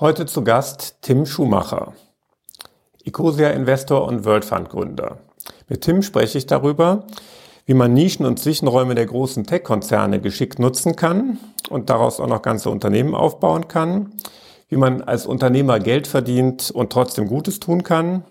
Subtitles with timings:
[0.00, 1.92] Heute zu Gast Tim Schumacher,
[3.04, 5.18] Ecosia Investor und World Fund Gründer.
[5.68, 7.02] Mit Tim spreche ich darüber,
[7.66, 12.42] wie man Nischen und Zwischenräume der großen Tech-Konzerne geschickt nutzen kann und daraus auch noch
[12.42, 14.12] ganze Unternehmen aufbauen kann,
[14.68, 18.22] wie man als Unternehmer Geld verdient und trotzdem Gutes tun kann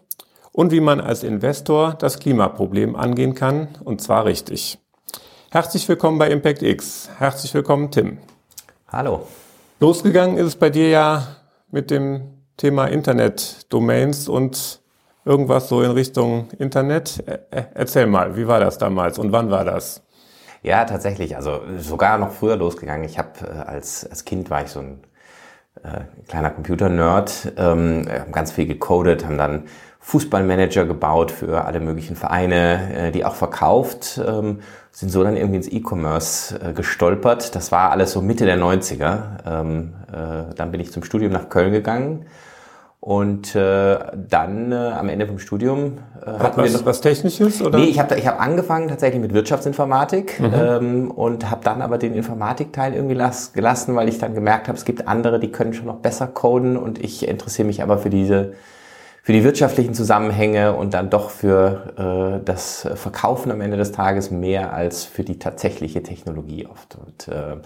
[0.53, 4.79] und wie man als Investor das Klimaproblem angehen kann und zwar richtig.
[5.51, 7.09] Herzlich willkommen bei Impact X.
[7.17, 8.19] Herzlich willkommen, Tim.
[8.87, 9.27] Hallo.
[9.81, 11.36] Losgegangen ist es bei dir ja
[11.71, 14.81] mit dem Thema Internet-Domains und
[15.25, 17.23] irgendwas so in Richtung Internet.
[17.73, 20.03] Erzähl mal, wie war das damals und wann war das?
[20.63, 21.35] Ja, tatsächlich.
[21.35, 23.05] Also sogar noch früher losgegangen.
[23.05, 25.03] Ich habe äh, als, als Kind war ich so ein
[25.83, 29.63] äh, kleiner Computer-Nerd, ähm, haben ganz viel gecodet, haben dann
[29.99, 34.61] Fußballmanager gebaut für alle möglichen Vereine, äh, die auch verkauft, ähm,
[34.97, 37.53] sind so dann irgendwie ins E-Commerce äh, gestolpert.
[37.53, 39.19] Das war alles so Mitte der 90er.
[39.45, 42.25] Ähm, äh, dann bin ich zum Studium nach Köln gegangen.
[42.99, 47.61] Und äh, dann äh, am Ende vom Studium äh, hatten was, wir noch, was Technisches
[47.61, 47.77] oder?
[47.77, 50.51] Nee, ich habe ich hab angefangen tatsächlich mit Wirtschaftsinformatik mhm.
[50.55, 54.79] ähm, und habe dann aber den Informatikteil irgendwie las, gelassen, weil ich dann gemerkt habe,
[54.79, 58.09] es gibt andere, die können schon noch besser coden und ich interessiere mich aber für
[58.09, 58.53] diese
[59.27, 64.31] für die wirtschaftlichen Zusammenhänge und dann doch für äh, das Verkaufen am Ende des Tages
[64.31, 66.95] mehr als für die tatsächliche Technologie oft.
[66.95, 67.57] Und äh,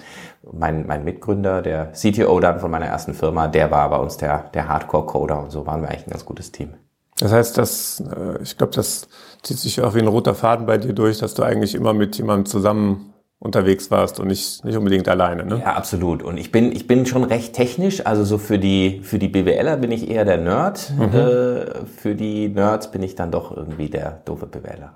[0.52, 4.50] mein, mein Mitgründer, der CTO dann von meiner ersten Firma, der war bei uns der,
[4.56, 6.74] der Hardcore-Coder und so waren wir eigentlich ein ganz gutes Team.
[7.20, 9.08] Das heißt, dass, äh, ich glaube, das
[9.44, 12.18] zieht sich auch wie ein roter Faden bei dir durch, dass du eigentlich immer mit
[12.18, 13.11] jemandem zusammen
[13.42, 15.62] unterwegs warst und nicht, nicht unbedingt alleine, ne?
[15.66, 16.22] Ja, absolut.
[16.22, 18.06] Und ich bin, ich bin schon recht technisch.
[18.06, 20.94] Also so für die, für die BWLer bin ich eher der Nerd.
[20.96, 21.04] Mhm.
[21.04, 24.94] Äh, für die Nerds bin ich dann doch irgendwie der doofe BWLer.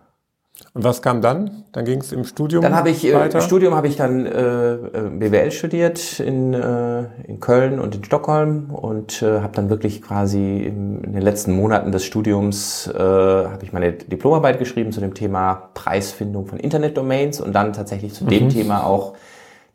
[0.75, 1.63] Und was kam dann?
[1.71, 3.39] Dann ging es im Studium Dann habe ich äh, weiter?
[3.39, 8.03] im Studium habe ich dann äh, äh BWL studiert in, äh, in Köln und in
[8.03, 12.99] Stockholm und äh, habe dann wirklich quasi in, in den letzten Monaten des Studiums äh,
[12.99, 18.25] habe ich meine Diplomarbeit geschrieben zu dem Thema Preisfindung von Internetdomains und dann tatsächlich zu
[18.25, 18.29] mhm.
[18.29, 19.13] dem Thema auch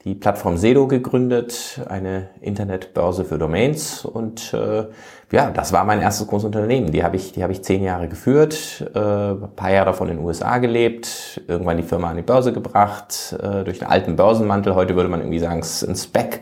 [0.05, 4.85] die Plattform Sedo gegründet, eine Internetbörse für Domains und äh,
[5.33, 6.91] ja, das war mein erstes großes Unternehmen.
[6.91, 10.17] Die habe ich, die habe ich zehn Jahre geführt, äh, ein paar Jahre davon in
[10.17, 14.75] den USA gelebt, irgendwann die Firma an die Börse gebracht, äh, durch einen alten Börsenmantel.
[14.75, 16.41] Heute würde man irgendwie sagen, es ist ein Spec.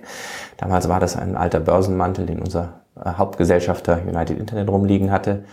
[0.56, 5.44] Damals war das ein alter Börsenmantel, den unser äh, Hauptgesellschafter United Internet rumliegen hatte.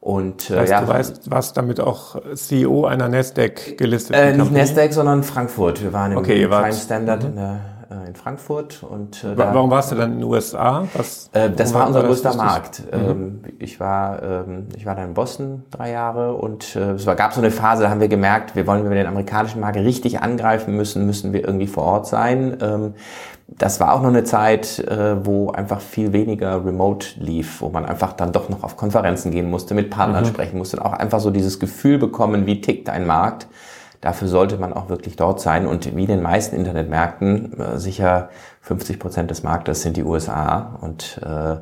[0.00, 4.52] Und äh, weißt, ja, du weißt, was damit auch CEO einer Nasdaq gelistet äh, Nicht
[4.52, 5.82] Nasdaq, sondern Frankfurt.
[5.82, 7.28] Wir waren im okay, Prime Standard mhm.
[7.28, 7.60] in, der,
[8.06, 10.86] in Frankfurt und äh, warum warst du dann in den USA?
[10.94, 12.82] Was, äh, das war unser größter Markt.
[12.92, 13.10] Mhm.
[13.10, 17.16] Ähm, ich war ähm, ich war dann in Boston drei Jahre und äh, es war,
[17.16, 19.76] gab so eine Phase, da haben wir gemerkt, wir wollen, wenn wir den amerikanischen Markt
[19.76, 22.56] richtig angreifen müssen, müssen wir irgendwie vor Ort sein.
[22.60, 22.94] Ähm,
[23.58, 27.84] das war auch noch eine Zeit, äh, wo einfach viel weniger remote lief, wo man
[27.84, 30.28] einfach dann doch noch auf Konferenzen gehen musste, mit Partnern mhm.
[30.28, 33.48] sprechen musste und auch einfach so dieses Gefühl bekommen, wie tickt ein Markt.
[34.00, 38.30] Dafür sollte man auch wirklich dort sein und wie in den meisten Internetmärkten, äh, sicher
[38.62, 41.56] 50 Prozent des Marktes sind die USA und äh,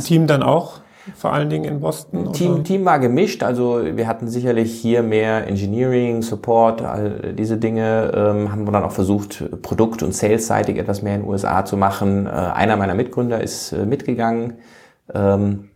[0.00, 0.82] Team dann auch?
[1.16, 2.32] vor allen Dingen in Boston?
[2.32, 8.12] Team, Team war gemischt, also wir hatten sicherlich hier mehr Engineering, Support, all diese Dinge
[8.14, 11.76] ähm, haben wir dann auch versucht, Produkt- und Sales-seitig etwas mehr in den USA zu
[11.76, 12.26] machen.
[12.26, 14.58] Äh, einer meiner Mitgründer ist äh, mitgegangen.
[15.12, 15.70] Ähm,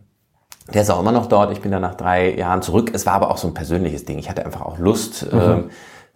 [0.73, 1.51] der ist auch immer noch dort.
[1.51, 2.91] Ich bin dann nach drei Jahren zurück.
[2.93, 4.19] Es war aber auch so ein persönliches Ding.
[4.19, 5.39] Ich hatte einfach auch Lust, mhm.
[5.39, 5.69] ähm,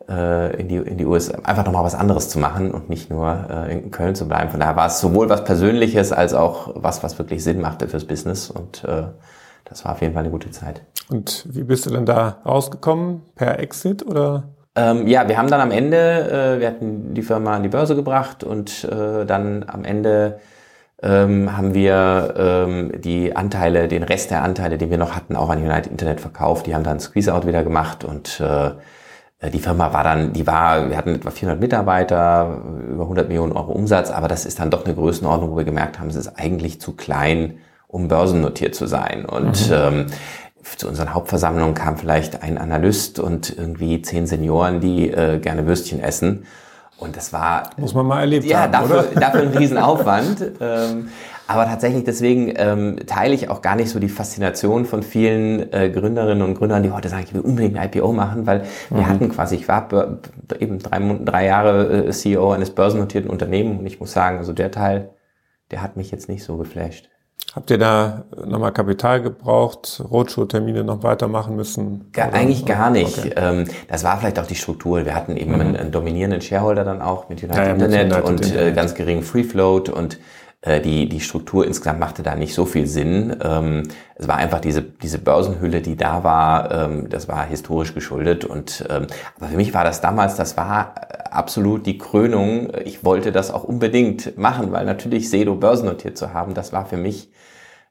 [0.09, 3.45] äh, in die, in die USA, einfach nochmal was anderes zu machen und nicht nur
[3.49, 4.49] äh, in Köln zu bleiben.
[4.49, 8.05] Von daher war es sowohl was Persönliches als auch was, was wirklich Sinn machte fürs
[8.05, 9.03] Business und äh,
[9.65, 10.81] das war auf jeden Fall eine gute Zeit.
[11.09, 13.21] Und wie bist du denn da rausgekommen?
[13.35, 14.43] Per Exit oder?
[14.75, 17.95] Ähm, ja, wir haben dann am Ende, äh, wir hatten die Firma an die Börse
[17.95, 20.39] gebracht und äh, dann am Ende
[21.03, 25.49] ähm, haben wir ähm, die Anteile, den Rest der Anteile, die wir noch hatten, auch
[25.49, 26.67] an United Internet verkauft.
[26.67, 28.71] Die haben dann Squeeze-Out wieder gemacht und äh,
[29.49, 33.71] die Firma war dann, die war, wir hatten etwa 400 Mitarbeiter, über 100 Millionen Euro
[33.71, 36.79] Umsatz, aber das ist dann doch eine Größenordnung, wo wir gemerkt haben, es ist eigentlich
[36.79, 37.55] zu klein,
[37.87, 39.25] um börsennotiert zu sein.
[39.25, 39.75] Und mhm.
[39.75, 40.05] ähm,
[40.77, 45.99] zu unseren Hauptversammlungen kam vielleicht ein Analyst und irgendwie zehn Senioren, die äh, gerne Würstchen
[45.99, 46.45] essen.
[46.97, 47.71] Und das war...
[47.77, 49.19] Muss man mal erlebt ja, haben, dafür, oder?
[49.19, 50.51] dafür ein Riesenaufwand.
[50.61, 51.09] ähm,
[51.51, 55.89] aber tatsächlich deswegen ähm, teile ich auch gar nicht so die Faszination von vielen äh,
[55.89, 58.59] Gründerinnen und Gründern, die heute sagen, ich will unbedingt ein IPO machen, weil
[58.89, 58.95] mhm.
[58.95, 59.87] wir hatten quasi, ich war
[60.59, 64.71] eben drei, drei Jahre äh, CEO eines börsennotierten Unternehmens und ich muss sagen, also der
[64.71, 65.09] Teil,
[65.71, 67.09] der hat mich jetzt nicht so geflasht.
[67.53, 72.09] Habt ihr da nochmal Kapital gebraucht, Roadshow-Termine noch weitermachen müssen?
[72.13, 73.17] Gar, eigentlich gar nicht.
[73.17, 73.33] Okay.
[73.35, 75.05] Ähm, das war vielleicht auch die Struktur.
[75.05, 75.59] Wir hatten eben mhm.
[75.59, 78.67] einen, einen, dominierenden Shareholder dann auch mit United ja, ja, Internet mit United und Internet.
[78.67, 80.17] Äh, ganz geringen Free Float und
[80.63, 83.35] die, die Struktur insgesamt machte da nicht so viel Sinn.
[83.43, 88.45] Ähm, es war einfach diese, diese Börsenhülle, die da war, ähm, das war historisch geschuldet.
[88.45, 90.93] Und ähm, aber für mich war das damals, das war
[91.31, 92.71] absolut die Krönung.
[92.85, 96.97] Ich wollte das auch unbedingt machen, weil natürlich Sedo börsennotiert zu haben, das war für
[96.97, 97.31] mich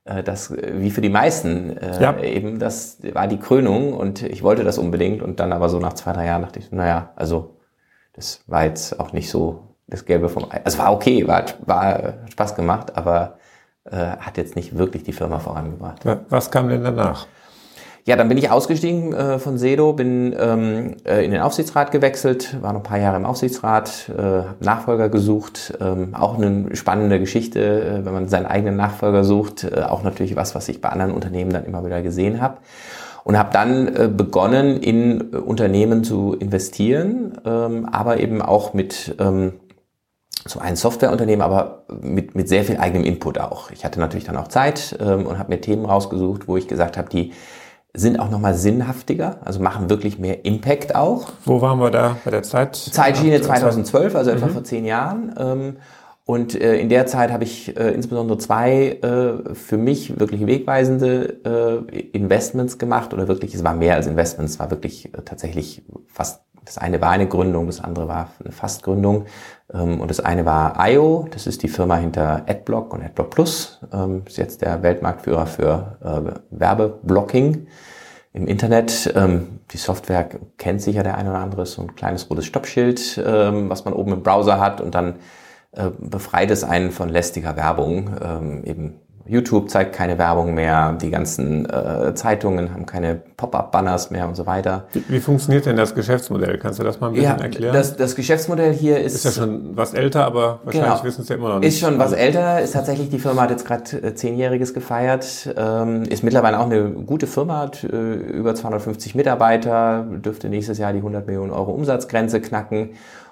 [0.04, 2.20] äh, das, wie für die meisten äh, ja.
[2.20, 5.94] eben, das war die Krönung und ich wollte das unbedingt und dann aber so nach
[5.94, 7.56] zwei, drei Jahren dachte ich, naja, also
[8.12, 10.60] das war jetzt auch nicht so das Gelbe vom Ei.
[10.64, 13.38] Also war okay, war, war Spaß gemacht, aber
[13.84, 16.02] äh, hat jetzt nicht wirklich die Firma vorangebracht.
[16.28, 17.26] Was kam denn danach?
[18.06, 22.56] Ja, dann bin ich ausgestiegen äh, von Sedo, bin ähm, äh, in den Aufsichtsrat gewechselt,
[22.62, 25.74] war noch ein paar Jahre im Aufsichtsrat, äh, habe Nachfolger gesucht.
[25.80, 29.64] Ähm, auch eine spannende Geschichte, äh, wenn man seinen eigenen Nachfolger sucht.
[29.64, 32.56] Äh, auch natürlich was, was ich bei anderen Unternehmen dann immer wieder gesehen habe.
[33.22, 39.14] Und habe dann äh, begonnen, in äh, Unternehmen zu investieren, ähm, aber eben auch mit
[39.18, 39.52] ähm,
[40.46, 43.70] so ein Softwareunternehmen, aber mit, mit sehr viel eigenem Input auch.
[43.70, 46.96] Ich hatte natürlich dann auch Zeit ähm, und habe mir Themen rausgesucht, wo ich gesagt
[46.96, 47.32] habe, die
[47.92, 51.32] sind auch nochmal sinnhaftiger, also machen wirklich mehr Impact auch.
[51.44, 52.76] Wo waren wir da bei der Zeit?
[52.76, 54.50] Zeitschiene 2012, also etwa mhm.
[54.50, 55.34] vor zehn Jahren.
[55.36, 55.76] Ähm,
[56.24, 61.84] und äh, in der Zeit habe ich äh, insbesondere zwei äh, für mich wirklich wegweisende
[61.92, 65.82] äh, Investments gemacht oder wirklich, es war mehr als Investments, es war wirklich äh, tatsächlich
[66.06, 69.26] fast das eine war eine Gründung, das andere war eine Fastgründung.
[69.72, 73.80] Ähm, und das eine war IO, das ist die Firma hinter AdBlock und AdBlock Plus.
[73.92, 77.66] Ähm, ist jetzt der Weltmarktführer für äh, Werbeblocking
[78.32, 79.12] im Internet.
[79.16, 80.28] Ähm, die Software
[80.58, 84.12] kennt sicher der eine oder andere, ist so ein kleines rotes Stoppschild, was man oben
[84.12, 85.16] im Browser hat und dann
[85.72, 88.10] äh, befreit es einen von lästiger Werbung,
[88.64, 94.34] eben YouTube zeigt keine Werbung mehr, die ganzen äh, Zeitungen haben keine Pop-up-Banners mehr und
[94.34, 94.84] so weiter.
[94.92, 96.58] Wie, wie, funktioniert denn das Geschäftsmodell?
[96.58, 97.72] Kannst du das mal ein bisschen ja, erklären?
[97.72, 99.14] Das, das Geschäftsmodell hier ist...
[99.14, 101.68] Ist ja schon was älter, aber wahrscheinlich genau, wissen es ja immer noch nicht.
[101.68, 106.02] Ist schon was älter, ist tatsächlich, die Firma hat jetzt gerade äh, zehnjähriges gefeiert, ähm,
[106.02, 110.98] ist mittlerweile auch eine gute Firma, hat äh, über 250 Mitarbeiter, dürfte nächstes Jahr die
[110.98, 112.90] 100 Millionen Euro Umsatzgrenze knacken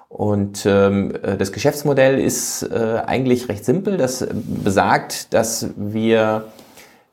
[0.08, 3.98] und ähm, äh, das Geschäftsmodell ist äh, eigentlich recht simpel.
[3.98, 6.46] Das besagt, dass wir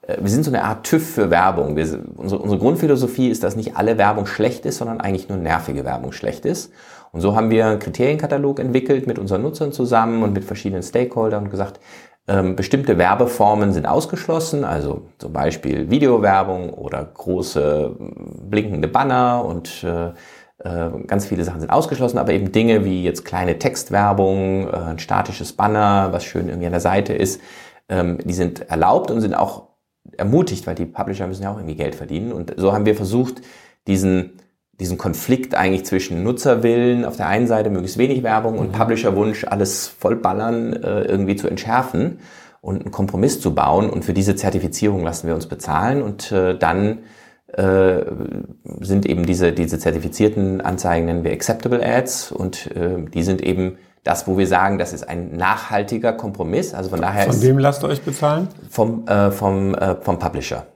[0.08, 1.76] äh, wir sind so eine Art TÜV für Werbung.
[1.76, 5.86] Wir, unsere, unsere Grundphilosophie ist, dass nicht alle Werbung schlecht ist, sondern eigentlich nur nervige
[5.86, 6.72] Werbung schlecht ist.
[7.12, 11.46] Und so haben wir einen Kriterienkatalog entwickelt mit unseren Nutzern zusammen und mit verschiedenen Stakeholdern
[11.46, 11.80] und gesagt,
[12.28, 17.96] ähm, bestimmte Werbeformen sind ausgeschlossen, also zum Beispiel Videowerbung oder große
[18.50, 20.12] blinkende Banner und äh,
[21.06, 25.54] ganz viele Sachen sind ausgeschlossen, aber eben Dinge wie jetzt kleine Textwerbung, äh, ein statisches
[25.54, 27.40] Banner, was schön irgendwie an der Seite ist,
[27.88, 29.68] ähm, die sind erlaubt und sind auch
[30.18, 32.32] ermutigt, weil die Publisher müssen ja auch irgendwie Geld verdienen.
[32.32, 33.42] Und so haben wir versucht,
[33.86, 34.40] diesen,
[34.80, 38.72] diesen Konflikt eigentlich zwischen Nutzerwillen auf der einen Seite möglichst wenig Werbung und mhm.
[38.72, 42.20] Publisherwunsch alles vollballern äh, irgendwie zu entschärfen
[42.62, 43.90] und einen Kompromiss zu bauen.
[43.90, 47.00] Und für diese Zertifizierung lassen wir uns bezahlen und dann
[47.57, 48.06] äh,
[48.81, 53.78] sind eben diese, diese zertifizierten Anzeigen nennen wir Acceptable Ads und äh, die sind eben
[54.04, 56.74] das, wo wir sagen, das ist ein nachhaltiger Kompromiss.
[56.74, 58.50] Also von daher Von wem lasst ihr euch bezahlen?
[58.69, 60.68] Vom, äh, vom, äh, vom Publisher.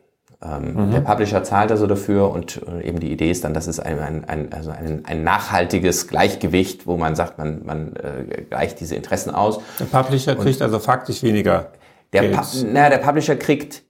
[0.42, 0.92] Ähm, mhm.
[0.92, 4.00] Der Publisher zahlt also dafür und äh, eben die Idee ist dann, dass es ein,
[4.00, 8.96] ein, ein, also ein, ein nachhaltiges Gleichgewicht, wo man sagt, man, man äh, gleicht diese
[8.96, 9.60] Interessen aus.
[9.80, 11.74] Der Publisher und kriegt also faktisch weniger.
[12.14, 12.40] Der, Geld.
[12.72, 13.84] na, der Publisher kriegt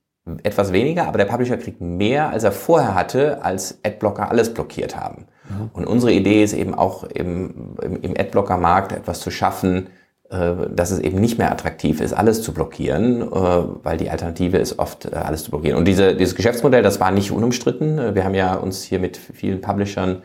[0.44, 4.96] etwas weniger, aber der Publisher kriegt mehr, als er vorher hatte, als Adblocker alles blockiert
[4.96, 5.26] haben.
[5.50, 5.70] Mhm.
[5.74, 9.88] Und unsere Idee ist eben auch im, im, im Adblocker-Markt etwas zu schaffen,
[10.30, 14.58] äh, dass es eben nicht mehr attraktiv ist, alles zu blockieren, äh, weil die Alternative
[14.58, 15.76] ist oft, äh, alles zu blockieren.
[15.76, 18.14] Und diese, dieses Geschäftsmodell, das war nicht unumstritten.
[18.14, 20.22] Wir haben ja uns hier mit vielen Publishern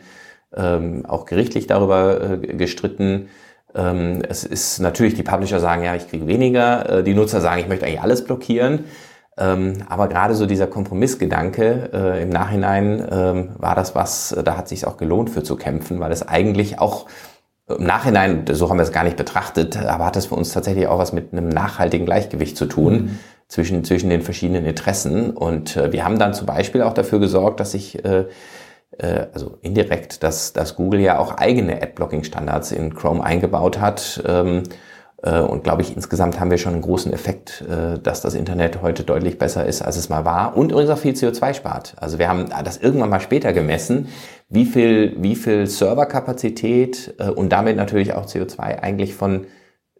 [0.55, 3.29] ähm, auch gerichtlich darüber gestritten.
[3.73, 7.01] Ähm, es ist natürlich, die Publisher sagen, ja, ich kriege weniger.
[7.01, 8.85] Die Nutzer sagen, ich möchte eigentlich alles blockieren.
[9.37, 14.55] Ähm, aber gerade so dieser Kompromissgedanke äh, im Nachhinein ähm, war das was, äh, da
[14.55, 17.07] hat sich auch gelohnt für zu kämpfen, weil es eigentlich auch
[17.67, 20.87] im Nachhinein, so haben wir es gar nicht betrachtet, aber hat es für uns tatsächlich
[20.87, 23.19] auch was mit einem nachhaltigen Gleichgewicht zu tun mhm.
[23.47, 25.31] zwischen, zwischen den verschiedenen Interessen.
[25.31, 28.25] Und äh, wir haben dann zum Beispiel auch dafür gesorgt, dass sich äh,
[28.97, 34.23] äh, also indirekt, dass, dass Google ja auch eigene Adblocking-Standards in Chrome eingebaut hat.
[34.25, 34.69] Ähm, äh,
[35.41, 39.03] und glaube ich, insgesamt haben wir schon einen großen Effekt, äh, dass das Internet heute
[39.03, 41.95] deutlich besser ist, als es mal war und übrigens auch viel CO2 spart.
[41.97, 44.09] Also wir haben das irgendwann mal später gemessen,
[44.49, 49.47] wie viel, wie viel Serverkapazität äh, und damit natürlich auch CO2 eigentlich von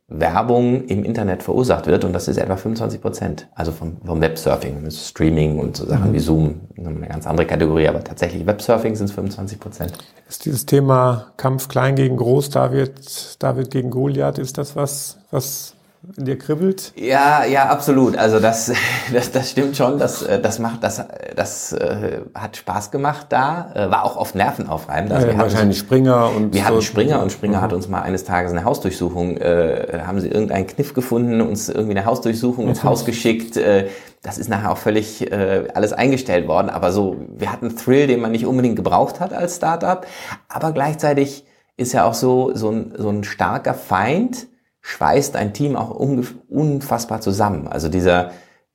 [0.07, 3.47] Werbung im Internet verursacht wird und das ist etwa 25 Prozent.
[3.55, 6.13] Also vom, vom Websurfing, Streaming und so Sachen mhm.
[6.13, 9.93] wie Zoom, eine ganz andere Kategorie, aber tatsächlich Websurfing sind es 25 Prozent.
[10.29, 15.74] Ist dieses Thema Kampf klein gegen groß, David, David gegen Goliath, ist das was, was
[16.17, 16.93] in dir kribbelt?
[16.95, 18.17] Ja, ja, absolut.
[18.17, 18.71] Also das,
[19.13, 19.97] das, das stimmt schon.
[19.97, 21.03] Das, äh, das macht, das,
[21.35, 23.71] das äh, hat Spaß gemacht da.
[23.73, 25.11] Äh, war auch oft nervenaufreibend.
[25.11, 27.61] Also ja, wir wahrscheinlich hatten, Springer und wir so hatten Springer und Springer mhm.
[27.61, 29.37] hat uns mal eines Tages eine Hausdurchsuchung.
[29.37, 33.57] Äh, haben sie irgendeinen Kniff gefunden, uns irgendwie eine Hausdurchsuchung ins Haus geschickt.
[33.57, 33.87] Äh,
[34.21, 36.69] das ist nachher auch völlig äh, alles eingestellt worden.
[36.69, 40.05] Aber so, wir hatten einen Thrill, den man nicht unbedingt gebraucht hat als Startup.
[40.49, 41.45] Aber gleichzeitig
[41.77, 44.47] ist ja auch so so ein, so ein starker Feind
[44.87, 47.67] schweißt ein Team auch unfassbar zusammen.
[47.67, 48.29] Also dieser,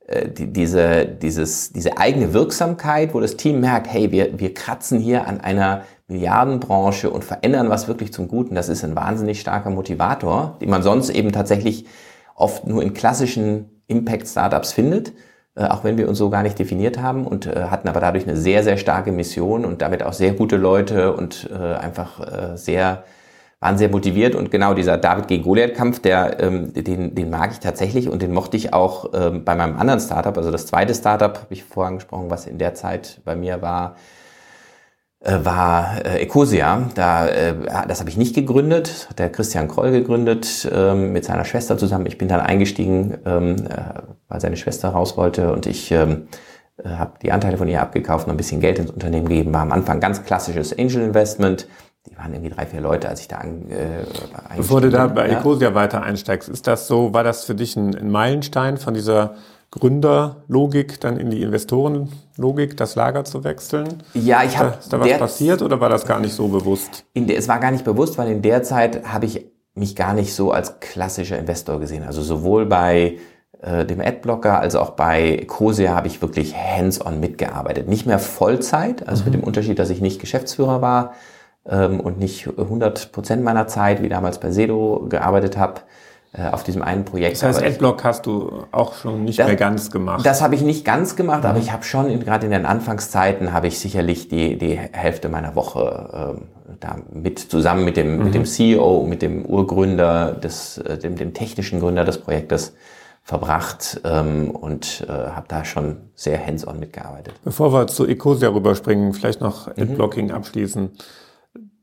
[0.08, 4.98] äh, die, diese, dieses, diese eigene Wirksamkeit, wo das Team merkt, hey, wir, wir kratzen
[4.98, 9.70] hier an einer Milliardenbranche und verändern was wirklich zum Guten, das ist ein wahnsinnig starker
[9.70, 11.86] Motivator, den man sonst eben tatsächlich
[12.34, 15.12] oft nur in klassischen Impact-Startups findet,
[15.54, 18.26] äh, auch wenn wir uns so gar nicht definiert haben und äh, hatten aber dadurch
[18.26, 22.56] eine sehr, sehr starke Mission und damit auch sehr gute Leute und äh, einfach äh,
[22.56, 23.04] sehr
[23.60, 27.60] waren sehr motiviert und genau dieser David gegen Goliath-Kampf, der, ähm, den, den mag ich
[27.60, 31.36] tatsächlich und den mochte ich auch ähm, bei meinem anderen Startup, also das zweite Startup,
[31.36, 33.96] habe ich vorher angesprochen, was in der Zeit bei mir war,
[35.22, 36.88] äh, war äh, Ecosia.
[36.94, 37.54] Da, äh,
[37.86, 42.06] das habe ich nicht gegründet, hat der Christian Kroll gegründet ähm, mit seiner Schwester zusammen.
[42.06, 46.28] Ich bin dann eingestiegen, ähm, äh, weil seine Schwester raus wollte und ich ähm,
[46.82, 49.52] äh, habe die Anteile von ihr abgekauft und ein bisschen Geld ins Unternehmen gegeben.
[49.52, 51.68] War am Anfang ganz klassisches Angel Investment
[52.08, 54.04] die waren irgendwie drei, vier Leute, als ich da an, äh,
[54.56, 55.38] Bevor du da bei ja.
[55.38, 59.34] Ecosia weiter einsteigst, ist das so, war das für dich ein, ein Meilenstein von dieser
[59.70, 64.02] Gründerlogik dann in die Investorenlogik, das Lager zu wechseln?
[64.14, 64.74] Ja, ich habe.
[64.80, 67.04] Ist da, was passiert oder war das gar nicht so bewusst?
[67.12, 70.14] In der, es war gar nicht bewusst, weil in der Zeit habe ich mich gar
[70.14, 72.02] nicht so als klassischer Investor gesehen.
[72.02, 73.18] Also sowohl bei
[73.62, 77.88] äh, dem Adblocker als auch bei Ecosia habe ich wirklich hands-on mitgearbeitet.
[77.88, 79.30] Nicht mehr Vollzeit, also mhm.
[79.30, 81.12] mit dem Unterschied, dass ich nicht Geschäftsführer war,
[81.66, 85.80] ähm, und nicht 100 Prozent meiner Zeit, wie damals bei Sedo gearbeitet habe,
[86.32, 87.42] äh, auf diesem einen Projekt.
[87.42, 90.24] Das heißt, Adblock hast du auch schon nicht das, mehr ganz gemacht.
[90.24, 91.50] Das habe ich nicht ganz gemacht, mhm.
[91.50, 95.56] aber ich habe schon gerade in den Anfangszeiten habe ich sicherlich die, die Hälfte meiner
[95.56, 96.42] Woche ähm,
[96.78, 98.24] da mit zusammen mit dem, mhm.
[98.24, 102.74] mit dem CEO, mit dem Urgründer, des, äh, dem, dem technischen Gründer des Projektes
[103.22, 107.34] verbracht ähm, und äh, habe da schon sehr hands-on mitgearbeitet.
[107.44, 109.82] Bevor wir zu Ecosia rüberspringen, vielleicht noch mhm.
[109.82, 110.34] Adblocking mhm.
[110.34, 110.90] abschließen.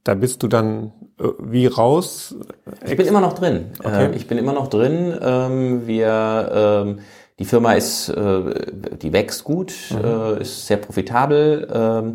[0.08, 2.34] Da bist du dann äh, wie raus?
[2.86, 3.72] Ich bin immer noch drin.
[3.84, 4.06] Okay.
[4.06, 5.14] Äh, ich bin immer noch drin.
[5.22, 7.00] Ähm, wir, ähm,
[7.40, 10.42] die Firma ist, äh, die wächst gut, mhm.
[10.42, 11.68] ist sehr profitabel.
[11.74, 12.14] Ähm,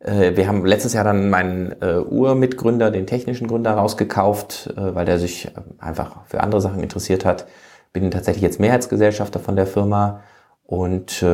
[0.00, 6.24] wir haben letztes Jahr dann meinen Urmitgründer, den technischen Gründer, rausgekauft, weil der sich einfach
[6.26, 7.48] für andere Sachen interessiert hat.
[7.92, 10.20] Bin tatsächlich jetzt Mehrheitsgesellschafter von der Firma
[10.62, 11.24] und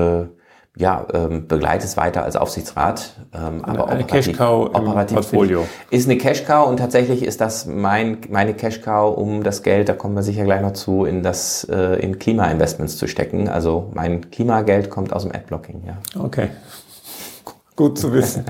[0.77, 3.13] ja, ähm, begleite es weiter als Aufsichtsrat.
[3.33, 5.67] Ähm, aber eine Cash-Cow operativ Portfolio.
[5.91, 10.17] Ist eine Cash-Cow und tatsächlich ist das mein, meine Cash-Cow, um das Geld, da kommen
[10.17, 13.49] wir sicher gleich noch zu, in das äh, in Klima-Investments zu stecken.
[13.49, 15.99] Also mein Klimageld kommt aus dem Adblocking, ja.
[16.21, 16.49] Okay.
[17.77, 18.45] Gut zu wissen.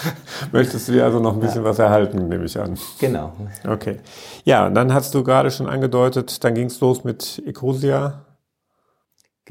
[0.52, 1.68] Möchtest du dir also noch ein bisschen ja.
[1.68, 2.78] was erhalten, nehme ich an.
[2.98, 3.32] Genau.
[3.68, 3.98] Okay.
[4.44, 8.24] Ja, und dann hast du gerade schon angedeutet, dann ging es los mit Ecosia.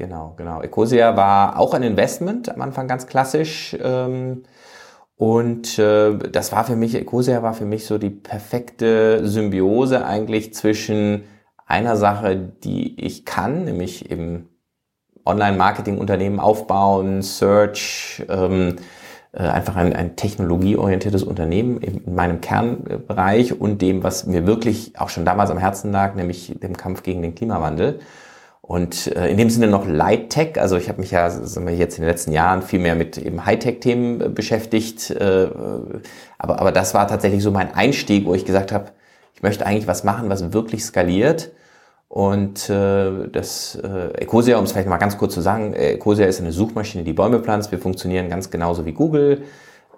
[0.00, 0.62] Genau, genau.
[0.62, 3.76] Ecosia war auch ein Investment, am Anfang ganz klassisch.
[3.82, 4.44] Ähm,
[5.16, 10.54] und äh, das war für mich, Ecosia war für mich so die perfekte Symbiose eigentlich
[10.54, 11.24] zwischen
[11.66, 14.48] einer Sache, die ich kann, nämlich im
[15.26, 18.76] Online-Marketing-Unternehmen aufbauen, Search, ähm,
[19.32, 25.10] äh, einfach ein, ein technologieorientiertes Unternehmen in meinem Kernbereich und dem, was mir wirklich auch
[25.10, 28.00] schon damals am Herzen lag, nämlich dem Kampf gegen den Klimawandel.
[28.70, 31.74] Und äh, in dem Sinne noch Light Tech, also ich habe mich ja sagen wir,
[31.74, 35.48] jetzt in den letzten Jahren viel mehr mit eben Hightech-Themen äh, beschäftigt, äh,
[36.38, 38.92] aber, aber das war tatsächlich so mein Einstieg, wo ich gesagt habe,
[39.34, 41.50] ich möchte eigentlich was machen, was wirklich skaliert.
[42.06, 46.40] Und äh, das äh, Ecosia, um es vielleicht mal ganz kurz zu sagen, Ecosia ist
[46.40, 47.72] eine Suchmaschine, die Bäume pflanzt.
[47.72, 49.42] Wir funktionieren ganz genauso wie Google.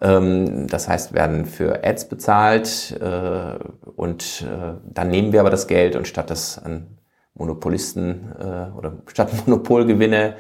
[0.01, 5.67] Ähm, das heißt, werden für Ads bezahlt äh, und äh, dann nehmen wir aber das
[5.67, 6.87] Geld und statt das an
[7.35, 10.37] Monopolisten äh, oder statt Monopolgewinne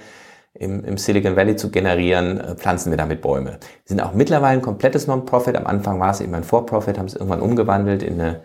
[0.54, 3.52] im, im Silicon Valley zu generieren, äh, pflanzen wir damit Bäume.
[3.52, 5.56] Wir sind auch mittlerweile ein komplettes Non-Profit.
[5.56, 8.40] Am Anfang war es eben ein For-Profit, haben es irgendwann umgewandelt in eine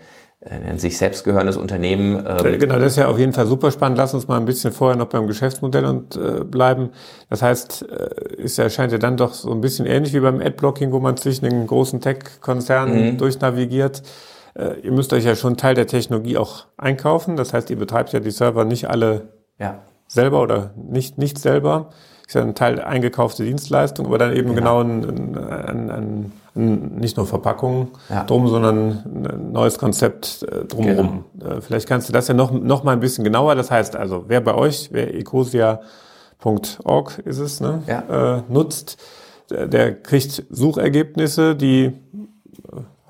[0.69, 2.23] in sich selbst gehörendes Unternehmen.
[2.25, 2.59] Ähm.
[2.59, 3.97] Genau, das ist ja auf jeden Fall super spannend.
[3.97, 6.91] Lass uns mal ein bisschen vorher noch beim Geschäftsmodell und äh, bleiben.
[7.29, 10.39] Das heißt, äh, ist ja scheint ja dann doch so ein bisschen ähnlich wie beim
[10.39, 13.17] Adblocking, wo man zwischen den großen Tech-Konzernen mhm.
[13.17, 14.03] durchnavigiert.
[14.57, 17.35] Äh, ihr müsst euch ja schon Teil der Technologie auch einkaufen.
[17.35, 19.79] Das heißt, ihr betreibt ja die Server nicht alle ja.
[20.07, 21.89] selber oder nicht, nicht selber.
[22.25, 26.95] ist ja ein Teil eingekaufte Dienstleistung, aber dann eben genau, genau ein, ein, ein, ein,
[26.95, 28.23] nicht nur Verpackung ja.
[28.23, 31.25] drum, sondern ein neues Konzept äh, drumherum.
[31.37, 31.57] Genau.
[31.57, 33.53] Äh, vielleicht kannst du das ja noch, noch mal ein bisschen genauer.
[33.53, 35.79] Das heißt also, wer bei euch, wer ecosia.org
[37.25, 38.37] ist es, ne, ja.
[38.37, 38.97] äh, nutzt,
[39.49, 41.93] der kriegt Suchergebnisse, die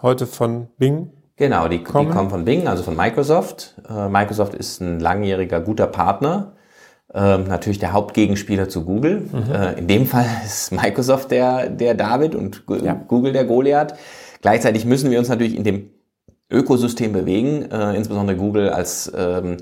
[0.03, 2.07] heute von Bing Genau, die, kommen.
[2.07, 3.75] die kommen von Bing, also von Microsoft.
[3.87, 6.53] Äh, Microsoft ist ein langjähriger guter Partner.
[7.13, 9.21] Ähm, natürlich der Hauptgegenspieler zu Google.
[9.31, 9.51] Mhm.
[9.53, 12.93] Äh, in dem Fall ist Microsoft der, der David und ja.
[13.07, 13.93] Google der Goliath.
[14.41, 15.91] Gleichzeitig müssen wir uns natürlich in dem
[16.49, 19.57] Ökosystem bewegen, äh, insbesondere Google als ähm,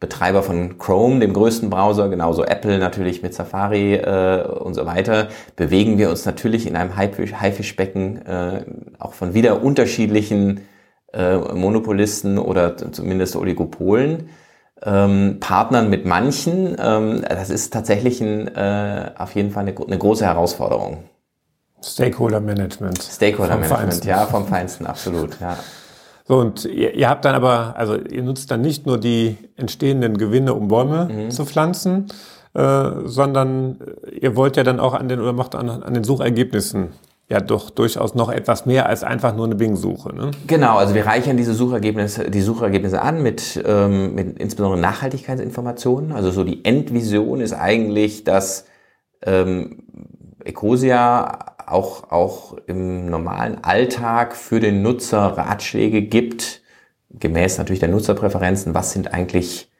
[0.00, 5.28] Betreiber von Chrome, dem größten Browser, genauso Apple natürlich mit Safari äh, und so weiter,
[5.56, 8.64] bewegen wir uns natürlich in einem Haifischbecken äh,
[8.98, 10.60] auch von wieder unterschiedlichen
[11.12, 14.28] äh, Monopolisten oder zumindest Oligopolen.
[14.80, 19.98] Ähm, Partnern mit manchen, ähm, das ist tatsächlich ein, äh, auf jeden Fall eine, eine
[19.98, 21.04] große Herausforderung.
[21.82, 23.02] Stakeholder Management.
[23.02, 24.08] Stakeholder Management, Feinsten.
[24.08, 25.56] ja, vom Feinsten, absolut, ja.
[26.28, 30.18] So, und ihr, ihr, habt dann aber, also ihr nutzt dann nicht nur die entstehenden
[30.18, 31.30] Gewinne, um Bäume mhm.
[31.30, 32.06] zu pflanzen,
[32.54, 33.78] äh, sondern
[34.12, 36.90] ihr wollt ja dann auch an den, oder macht an, an den Suchergebnissen
[37.28, 40.14] ja doch durchaus noch etwas mehr als einfach nur eine Bing-Suche.
[40.14, 40.30] Ne?
[40.46, 46.12] Genau, also wir reichern diese Suchergebnisse, die Suchergebnisse an mit, ähm, mit insbesondere Nachhaltigkeitsinformationen.
[46.12, 48.64] Also so die Endvision ist eigentlich, dass
[49.22, 49.82] ähm,
[50.42, 56.62] Ecosia auch, auch im normalen Alltag für den Nutzer Ratschläge gibt,
[57.10, 59.70] gemäß natürlich der Nutzerpräferenzen, was sind eigentlich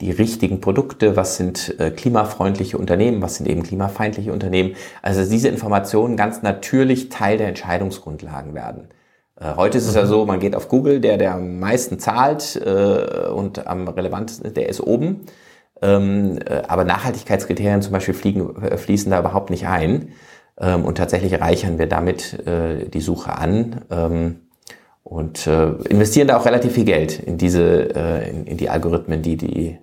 [0.00, 4.74] die richtigen Produkte, was sind äh, klimafreundliche Unternehmen, was sind eben klimafeindliche Unternehmen.
[5.02, 8.88] Also diese Informationen ganz natürlich Teil der Entscheidungsgrundlagen werden.
[9.40, 10.08] Äh, heute ist es ja mhm.
[10.08, 14.68] so, man geht auf Google, der der am meisten zahlt äh, und am relevantesten, der
[14.68, 15.26] ist oben.
[15.82, 20.10] Ähm, äh, aber Nachhaltigkeitskriterien zum Beispiel fliegen, fließen da überhaupt nicht ein.
[20.58, 23.82] Ähm, und tatsächlich reichern wir damit die Suche an.
[23.90, 24.36] Ähm,
[25.02, 27.62] und investieren da auch relativ viel Geld in diese,
[28.28, 29.78] in, in die Algorithmen, die die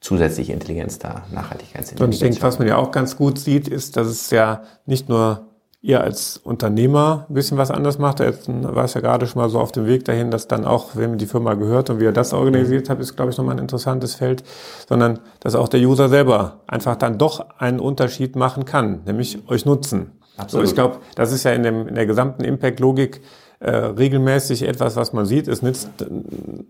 [0.00, 2.00] zusätzliche Intelligenz da, Nachhaltigkeitsintelligenz.
[2.00, 5.08] Und ich denke, was man ja auch ganz gut sieht, ist, dass es ja nicht
[5.08, 5.48] nur
[5.80, 8.18] ihr als Unternehmer ein bisschen was anders macht.
[8.20, 10.96] Jetzt war es ja gerade schon mal so auf dem Weg dahin, dass dann auch,
[10.96, 13.60] wem die Firma gehört und wie er das organisiert hat, ist, glaube ich, nochmal ein
[13.60, 14.42] interessantes Feld,
[14.88, 19.66] sondern dass auch der User selber einfach dann doch einen Unterschied machen kann, nämlich euch
[19.66, 20.18] nutzen.
[20.36, 20.66] Absolut.
[20.66, 23.20] So, ich glaube, das ist ja in, dem, in der gesamten Impact-Logik
[23.60, 25.48] äh, regelmäßig etwas, was man sieht.
[25.48, 25.90] Es nutzt,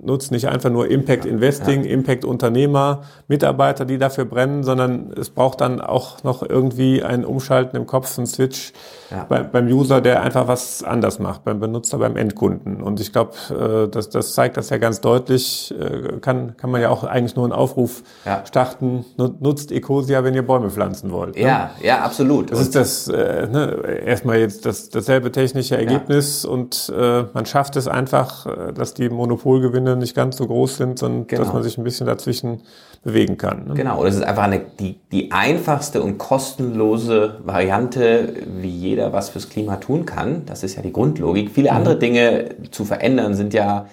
[0.01, 1.91] nutzt nicht einfach nur Impact Investing, ja.
[1.91, 7.77] Impact Unternehmer, Mitarbeiter, die dafür brennen, sondern es braucht dann auch noch irgendwie ein Umschalten
[7.77, 8.73] im Kopf, ein Switch
[9.11, 9.27] ja.
[9.29, 12.83] bei, beim User, der einfach was anders macht, beim Benutzer, beim Endkunden.
[12.83, 15.75] Und ich glaube, äh, das, das zeigt das ja ganz deutlich.
[15.79, 18.47] Äh, kann, kann man ja auch eigentlich nur einen Aufruf ja.
[18.47, 21.37] starten, nutzt Ecosia, wenn ihr Bäume pflanzen wollt.
[21.37, 21.43] Ne?
[21.43, 22.51] Ja, ja, absolut.
[22.51, 27.47] Das und ist das, äh, ne, erstmal jetzt das, dasselbe technische Ergebnis und äh, man
[27.47, 31.43] schafft es einfach, äh, dass die Monopolgewinne nicht ganz so groß sind, sondern genau.
[31.43, 32.63] dass man sich ein bisschen dazwischen
[33.03, 33.69] bewegen kann.
[33.69, 33.75] Ne?
[33.75, 39.49] Genau, das ist einfach eine, die, die einfachste und kostenlose Variante, wie jeder was fürs
[39.49, 40.45] Klima tun kann.
[40.47, 41.51] Das ist ja die Grundlogik.
[41.51, 41.77] Viele mhm.
[41.77, 43.87] andere Dinge zu verändern sind ja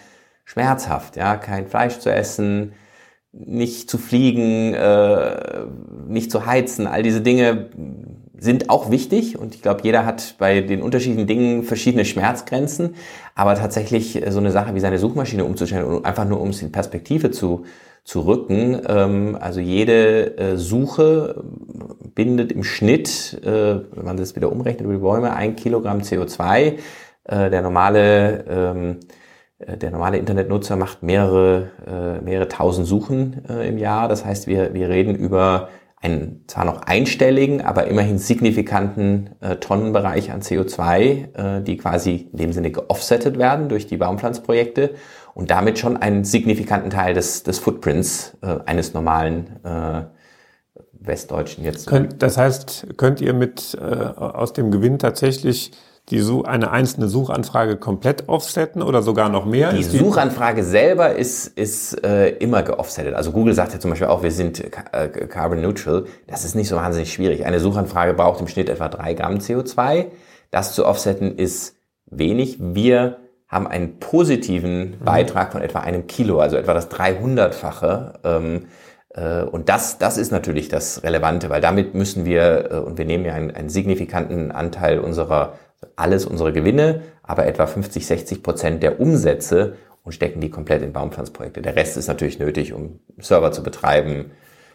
[0.46, 1.18] schmerzhaft.
[1.18, 2.74] Ja, kein Fleisch zu essen,
[3.32, 5.66] nicht zu fliegen, äh,
[6.08, 7.70] nicht zu heizen, all diese Dinge
[8.38, 12.96] sind auch wichtig und ich glaube, jeder hat bei den unterschiedlichen Dingen verschiedene Schmerzgrenzen,
[13.34, 16.72] aber tatsächlich äh, so eine Sache wie seine Suchmaschine umzustellen, einfach nur um es in
[16.72, 17.66] Perspektive zu,
[18.04, 18.82] zu rücken.
[18.88, 21.44] Ähm, also jede äh, Suche
[22.14, 26.78] bindet im Schnitt, äh, wenn man das wieder umrechnet über die Bäume, ein Kilogramm CO2.
[27.26, 29.00] Äh, der normale ähm,
[29.60, 34.08] äh, der normale Internetnutzer macht mehrere, äh, mehrere tausend Suchen im Jahr.
[34.08, 35.70] Das heißt, wir, wir reden über
[36.06, 42.38] einen zwar noch einstelligen, aber immerhin signifikanten äh, Tonnenbereich an CO2, äh, die quasi in
[42.38, 44.92] dem Sinne geoffsettet werden durch die Baumpflanzprojekte
[45.34, 50.04] und damit schon einen signifikanten Teil des, des Footprints äh, eines normalen äh,
[50.94, 51.88] Westdeutschen jetzt.
[51.88, 55.72] Könnt, das heißt, könnt ihr mit äh, aus dem Gewinn tatsächlich
[56.10, 59.72] die eine einzelne Suchanfrage komplett offsetten oder sogar noch mehr?
[59.74, 63.16] Die, die Suchanfrage selber ist, ist äh, immer geoffsettet.
[63.16, 66.06] Also Google sagt ja zum Beispiel auch, wir sind äh, carbon neutral.
[66.28, 67.46] Das ist nicht so wahnsinnig schwierig.
[67.46, 70.06] Eine Suchanfrage braucht im Schnitt etwa drei Gramm CO2.
[70.52, 72.58] Das zu offsetten ist wenig.
[72.60, 75.06] Wir haben einen positiven mhm.
[75.06, 78.14] Beitrag von etwa einem Kilo, also etwa das 300-fache.
[78.24, 78.66] Ähm,
[79.16, 83.06] äh, und das, das ist natürlich das Relevante, weil damit müssen wir, äh, und wir
[83.06, 85.54] nehmen ja einen, einen signifikanten Anteil unserer
[85.96, 90.94] alles unsere Gewinne, aber etwa 50, 60 Prozent der Umsätze und stecken die komplett in
[90.94, 91.62] Baumpflanzprojekte.
[91.62, 94.32] Der Rest ist natürlich nötig, um Server zu betreiben,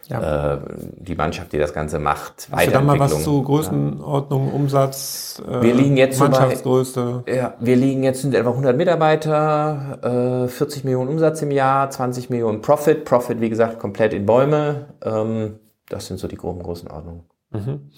[0.07, 0.55] ja.
[0.55, 0.59] äh,
[0.97, 4.53] die Mannschaft, die das Ganze macht, Hast du da mal was zu Größenordnung, ja.
[4.53, 7.23] Umsatz, äh, wir liegen jetzt Mannschaftsgröße?
[7.25, 11.89] bei, ja, wir liegen jetzt sind etwa 100 Mitarbeiter, äh, 40 Millionen Umsatz im Jahr,
[11.89, 13.05] 20 Millionen Profit.
[13.05, 14.87] Profit, wie gesagt, komplett in Bäume.
[15.03, 17.23] Ähm, das sind so die groben Größenordnungen.
[17.51, 17.91] Mhm.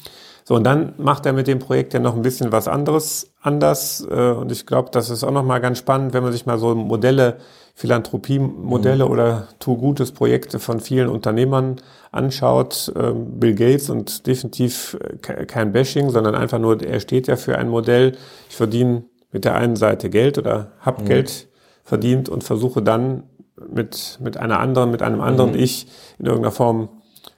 [0.45, 4.05] So, und dann macht er mit dem Projekt ja noch ein bisschen was anderes anders.
[4.09, 6.75] Äh, und ich glaube, das ist auch nochmal ganz spannend, wenn man sich mal so
[6.75, 7.37] Modelle,
[7.75, 9.11] Philanthropie-Modelle mhm.
[9.11, 11.77] oder Tu-Gutes-Projekte von vielen Unternehmern
[12.11, 12.91] anschaut.
[12.95, 17.57] Ähm, Bill Gates und definitiv äh, kein Bashing, sondern einfach nur, er steht ja für
[17.57, 18.17] ein Modell.
[18.49, 21.05] Ich verdiene mit der einen Seite Geld oder hab mhm.
[21.05, 21.47] Geld
[21.83, 23.23] verdient und versuche dann
[23.69, 25.59] mit, mit einer anderen, mit einem anderen mhm.
[25.59, 25.87] Ich
[26.19, 26.89] in irgendeiner Form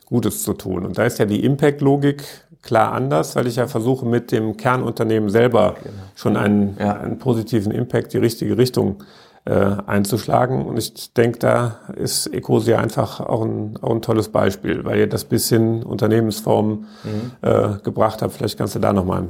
[0.06, 0.86] Gutes zu tun.
[0.86, 2.24] Und da ist ja die Impact-Logik
[2.66, 5.96] klar anders, weil ich ja versuche, mit dem Kernunternehmen selber genau.
[6.16, 6.98] schon einen, ja.
[6.98, 9.04] einen positiven Impact, die richtige Richtung
[9.46, 9.54] äh,
[9.86, 10.66] einzuschlagen.
[10.66, 15.08] Und ich denke, da ist Ecosia einfach auch ein, auch ein tolles Beispiel, weil ihr
[15.08, 17.32] das bisschen Unternehmensform mhm.
[17.42, 18.34] äh, gebracht habt.
[18.34, 19.30] Vielleicht kannst du da nochmal ein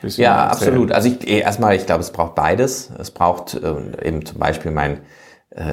[0.00, 0.70] bisschen Ja, erzählen.
[0.70, 0.92] absolut.
[0.92, 2.90] Also ich, erstmal, ich glaube, es braucht beides.
[2.98, 5.00] Es braucht äh, eben zum Beispiel mein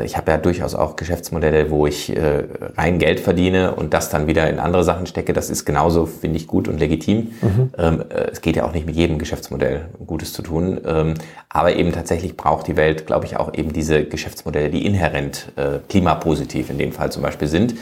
[0.06, 2.46] ich habe ja durchaus auch Geschäftsmodelle, wo ich äh,
[2.78, 5.34] rein Geld verdiene und das dann wieder in andere Sachen stecke.
[5.34, 7.34] Das ist genauso, finde ich, gut und legitim.
[7.42, 7.72] Mhm.
[7.78, 10.80] Ähm, äh, es geht ja auch nicht mit jedem Geschäftsmodell Gutes zu tun.
[10.86, 11.16] Ähm,
[11.50, 15.52] aber eben tatsächlich braucht die Welt, glaube ich, auch eben diese Geschäftsmodelle, die inhärent
[15.88, 17.76] klimapositiv in dem Fall zum Beispiel sind.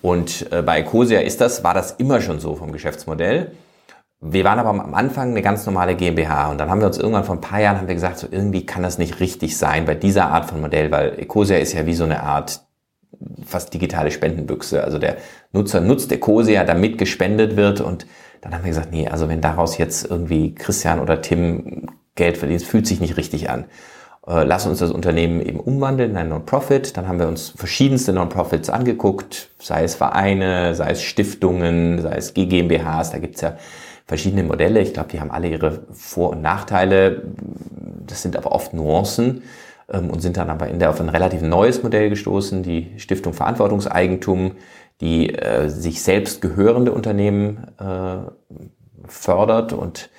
[0.00, 3.50] Und bei Ecosia ist das, war das immer schon so vom Geschäftsmodell.
[4.24, 7.24] Wir waren aber am Anfang eine ganz normale GmbH und dann haben wir uns irgendwann
[7.24, 9.96] vor ein paar Jahren haben wir gesagt, so irgendwie kann das nicht richtig sein bei
[9.96, 12.60] dieser Art von Modell, weil Ecosia ist ja wie so eine Art
[13.44, 14.84] fast digitale Spendenbüchse.
[14.84, 15.16] Also der
[15.50, 18.06] Nutzer nutzt Ecosia, damit gespendet wird und
[18.42, 22.62] dann haben wir gesagt, nee, also wenn daraus jetzt irgendwie Christian oder Tim Geld verdient,
[22.62, 23.64] fühlt sich nicht richtig an.
[24.24, 26.96] Äh, lass uns das Unternehmen eben umwandeln in ein Non-Profit.
[26.96, 32.34] Dann haben wir uns verschiedenste Non-Profits angeguckt, sei es Vereine, sei es Stiftungen, sei es
[32.34, 33.56] GmbHs, da gibt's ja
[34.06, 34.80] verschiedene Modelle.
[34.80, 37.22] Ich glaube, die haben alle ihre Vor- und Nachteile.
[38.06, 39.42] Das sind aber oft Nuancen
[39.90, 43.32] ähm, und sind dann aber in der auf ein relativ neues Modell gestoßen, die Stiftung
[43.32, 44.52] Verantwortungseigentum,
[45.00, 48.30] die äh, sich selbst gehörende Unternehmen äh,
[49.08, 50.10] fördert und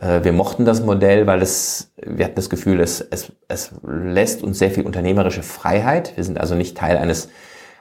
[0.00, 4.42] äh, wir mochten das Modell, weil es, wir hatten das Gefühl, es, es, es lässt
[4.42, 6.16] uns sehr viel unternehmerische Freiheit.
[6.16, 7.28] Wir sind also nicht Teil eines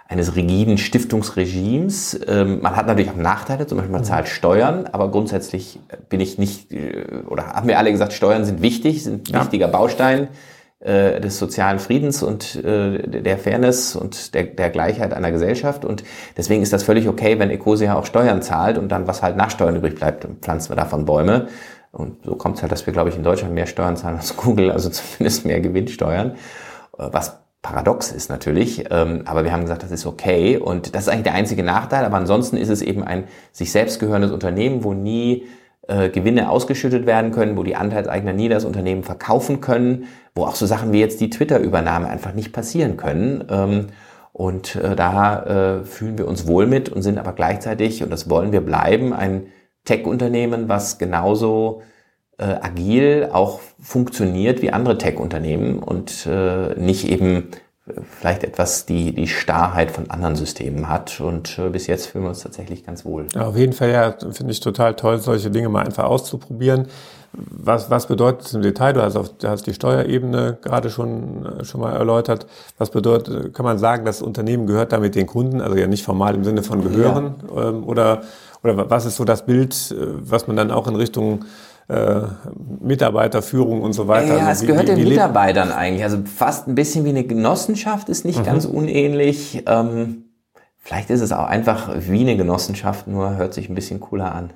[0.08, 2.20] eines rigiden Stiftungsregimes.
[2.28, 4.06] Ähm, man hat natürlich auch Nachteile, zum Beispiel man mhm.
[4.06, 8.62] zahlt Steuern, aber grundsätzlich bin ich nicht, äh, oder haben wir alle gesagt, Steuern sind
[8.62, 9.42] wichtig, sind ein ja.
[9.42, 10.30] wichtiger Baustein
[10.80, 15.84] äh, des sozialen Friedens und äh, der Fairness und der, der Gleichheit einer Gesellschaft.
[15.84, 16.04] Und
[16.38, 19.52] deswegen ist das völlig okay, wenn Ecosia auch Steuern zahlt und dann, was halt nach
[19.52, 21.48] Steuern übrig bleibt, pflanzen wir davon Bäume.
[21.92, 24.38] Und so kommt es halt, dass wir, glaube ich, in Deutschland mehr Steuern zahlen als
[24.38, 26.36] Google, also zumindest mehr Gewinnsteuern.
[26.98, 31.10] Was paradox ist natürlich, ähm, aber wir haben gesagt, das ist okay und das ist
[31.10, 34.94] eigentlich der einzige Nachteil, aber ansonsten ist es eben ein sich selbst gehörendes Unternehmen, wo
[34.94, 35.48] nie
[35.88, 40.56] äh, Gewinne ausgeschüttet werden können, wo die Anteilseigner nie das Unternehmen verkaufen können, wo auch
[40.56, 43.44] so Sachen wie jetzt die Twitter-Übernahme einfach nicht passieren können.
[43.50, 43.88] Ähm,
[44.34, 48.30] und äh, da äh, fühlen wir uns wohl mit und sind aber gleichzeitig, und das
[48.30, 49.48] wollen wir bleiben, ein
[49.86, 51.82] Tech-Unternehmen, was genauso
[52.38, 57.50] äh, agil auch funktioniert wie andere Tech-Unternehmen und äh, nicht eben
[58.20, 61.20] vielleicht etwas die, die Starrheit von anderen Systemen hat.
[61.20, 63.28] Und äh, bis jetzt fühlen wir uns tatsächlich ganz wohl.
[63.34, 66.88] Ja, auf jeden Fall, ja, finde ich total toll, solche Dinge mal einfach auszuprobieren.
[67.34, 68.94] Was, was bedeutet es im Detail?
[68.94, 72.48] Du hast, auf, du hast die Steuerebene gerade schon, äh, schon mal erläutert.
[72.78, 76.36] Was bedeutet, kann man sagen, das Unternehmen gehört damit den Kunden, also ja nicht formal
[76.36, 77.36] im Sinne von gehören?
[77.54, 77.70] Ja.
[77.70, 78.22] Ähm, oder,
[78.64, 81.46] oder was ist so das Bild, äh, was man dann auch in Richtung
[81.90, 82.22] äh,
[82.82, 84.38] Mitarbeiterführung und so weiter.
[84.38, 86.04] Ja, also es gehört wie, den Mitarbeitern eigentlich.
[86.04, 88.44] Also fast ein bisschen wie eine Genossenschaft ist nicht mhm.
[88.44, 89.64] ganz unähnlich.
[89.68, 90.26] Ähm,
[90.80, 94.52] vielleicht ist es auch einfach wie eine Genossenschaft, nur hört sich ein bisschen cooler an.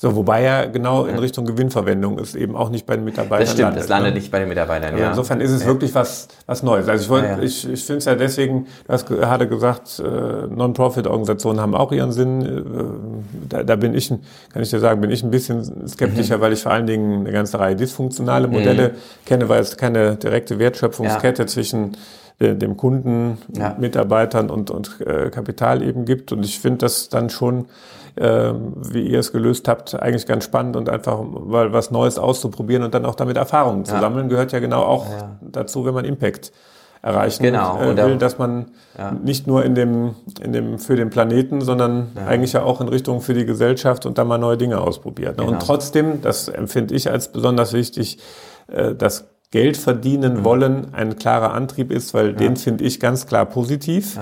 [0.00, 3.40] So, wobei ja genau in Richtung Gewinnverwendung ist eben auch nicht bei den Mitarbeitern.
[3.40, 4.20] Das stimmt, landet, das landet ne?
[4.20, 4.92] nicht bei den Mitarbeitern.
[4.92, 5.10] Also ja.
[5.10, 5.66] Insofern ist es ja.
[5.66, 6.88] wirklich was, was Neues.
[6.88, 7.42] Also ich wollte, ja, ja.
[7.42, 12.12] ich, ich finde es ja deswegen, du hast gerade gesagt, äh, Non-Profit-Organisationen haben auch ihren
[12.12, 12.42] Sinn.
[12.42, 16.42] Äh, da, da bin ich, kann ich dir sagen, bin ich ein bisschen skeptischer, mhm.
[16.42, 19.24] weil ich vor allen Dingen eine ganze Reihe dysfunktionale Modelle mhm.
[19.26, 21.96] kenne, weil es keine direkte Wertschöpfungskette zwischen
[22.40, 23.38] dem Kunden,
[23.80, 26.30] Mitarbeitern und, und äh, Kapital eben gibt.
[26.30, 27.66] Und ich finde das dann schon äh,
[28.20, 32.94] wie ihr es gelöst habt, eigentlich ganz spannend und einfach mal was Neues auszuprobieren und
[32.94, 34.00] dann auch damit Erfahrungen zu ja.
[34.00, 35.36] sammeln, gehört ja genau auch ja.
[35.40, 36.52] dazu, wenn man Impact
[37.02, 37.80] erreichen genau.
[37.80, 39.12] äh, will, dass man ja.
[39.12, 42.26] nicht nur in dem, in dem für den Planeten, sondern ja.
[42.26, 45.36] eigentlich ja auch in Richtung für die Gesellschaft und dann mal neue Dinge ausprobiert.
[45.38, 45.44] Ne?
[45.44, 45.52] Genau.
[45.56, 48.18] Und trotzdem, das empfinde ich als besonders wichtig,
[48.68, 50.44] äh, dass Geld verdienen mhm.
[50.44, 52.32] wollen ein klarer Antrieb ist, weil ja.
[52.32, 54.18] den finde ich ganz klar positiv.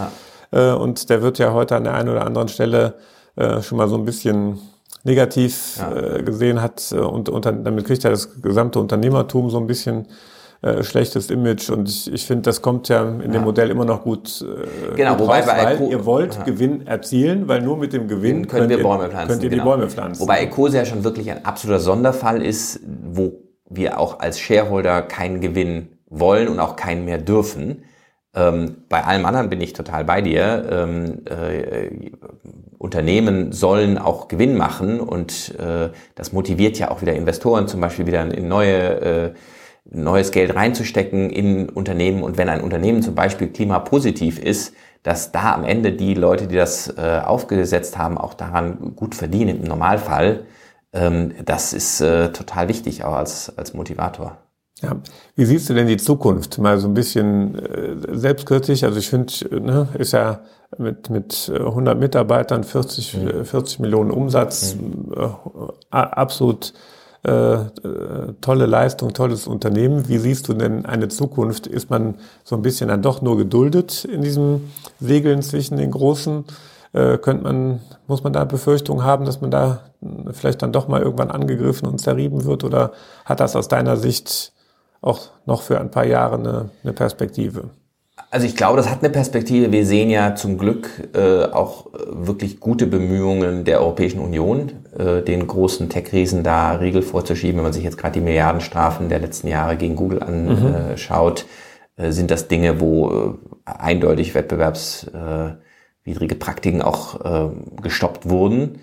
[0.53, 2.95] Äh, und der wird ja heute an der einen oder anderen Stelle
[3.37, 4.59] äh, schon mal so ein bisschen
[5.05, 6.17] negativ ja.
[6.17, 10.07] äh, gesehen hat äh, und, und damit kriegt ja das gesamte Unternehmertum so ein bisschen
[10.63, 13.27] äh, schlechtes Image und ich, ich finde, das kommt ja in ja.
[13.29, 16.43] dem Modell immer noch gut, äh, genau, gut wobei raus, weil Eco ihr wollt ja.
[16.45, 19.29] Gewinn erzielen, weil nur mit dem Gewinn können wir Bäume pflanzen.
[19.29, 19.63] Könnt ihr genau.
[19.63, 20.23] die Bäume pflanzen.
[20.23, 23.35] Wobei Ecosia schon wirklich ein absoluter Sonderfall ist, wo
[23.69, 27.83] wir auch als Shareholder keinen Gewinn wollen und auch keinen mehr dürfen.
[28.37, 30.69] Ähm, bei allem anderen bin ich total bei dir.
[30.71, 32.11] Ähm, äh,
[32.79, 38.07] Unternehmen sollen auch Gewinn machen und äh, das motiviert ja auch wieder Investoren zum Beispiel
[38.07, 39.35] wieder in neue äh,
[39.89, 45.55] neues Geld reinzustecken in Unternehmen und wenn ein Unternehmen zum Beispiel klimapositiv ist, dass da
[45.55, 50.45] am Ende die Leute, die das äh, aufgesetzt haben, auch daran gut verdienen im Normalfall,
[50.93, 54.39] ähm, das ist äh, total wichtig auch als, als Motivator.
[54.83, 54.97] Ja.
[55.35, 56.59] Wie siehst du denn die Zukunft?
[56.59, 58.85] Mal so ein bisschen äh, selbstkritisch.
[58.85, 60.41] Also ich finde, ne, ist ja
[60.77, 63.45] mit, mit 100 Mitarbeitern, 40, mhm.
[63.45, 65.13] 40 Millionen Umsatz, mhm.
[65.17, 65.29] äh,
[65.91, 66.75] absolut
[67.27, 70.09] äh, äh, tolle Leistung, tolles Unternehmen.
[70.09, 71.67] Wie siehst du denn eine Zukunft?
[71.67, 76.45] Ist man so ein bisschen dann doch nur geduldet in diesem Segeln zwischen den Großen?
[76.93, 79.81] Äh, könnte man, muss man da Befürchtungen haben, dass man da
[80.33, 82.63] vielleicht dann doch mal irgendwann angegriffen und zerrieben wird?
[82.63, 82.93] Oder
[83.25, 84.53] hat das aus deiner Sicht
[85.07, 87.71] auch noch für ein paar Jahre eine, eine Perspektive?
[88.31, 89.71] Also ich glaube, das hat eine Perspektive.
[89.71, 95.47] Wir sehen ja zum Glück äh, auch wirklich gute Bemühungen der Europäischen Union, äh, den
[95.47, 97.59] großen Tech-Riesen da Riegel vorzuschieben.
[97.59, 101.47] Wenn man sich jetzt gerade die Milliardenstrafen der letzten Jahre gegen Google anschaut,
[101.97, 102.05] mhm.
[102.05, 107.49] äh, sind das Dinge, wo äh, eindeutig wettbewerbswidrige Praktiken auch äh,
[107.81, 108.81] gestoppt wurden.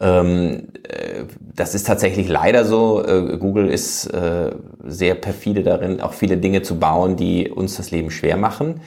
[0.00, 3.04] Ähm, äh, das ist tatsächlich leider so.
[3.04, 4.52] Äh, Google ist äh,
[4.84, 8.80] sehr perfide darin, auch viele Dinge zu bauen, die uns das Leben schwer machen.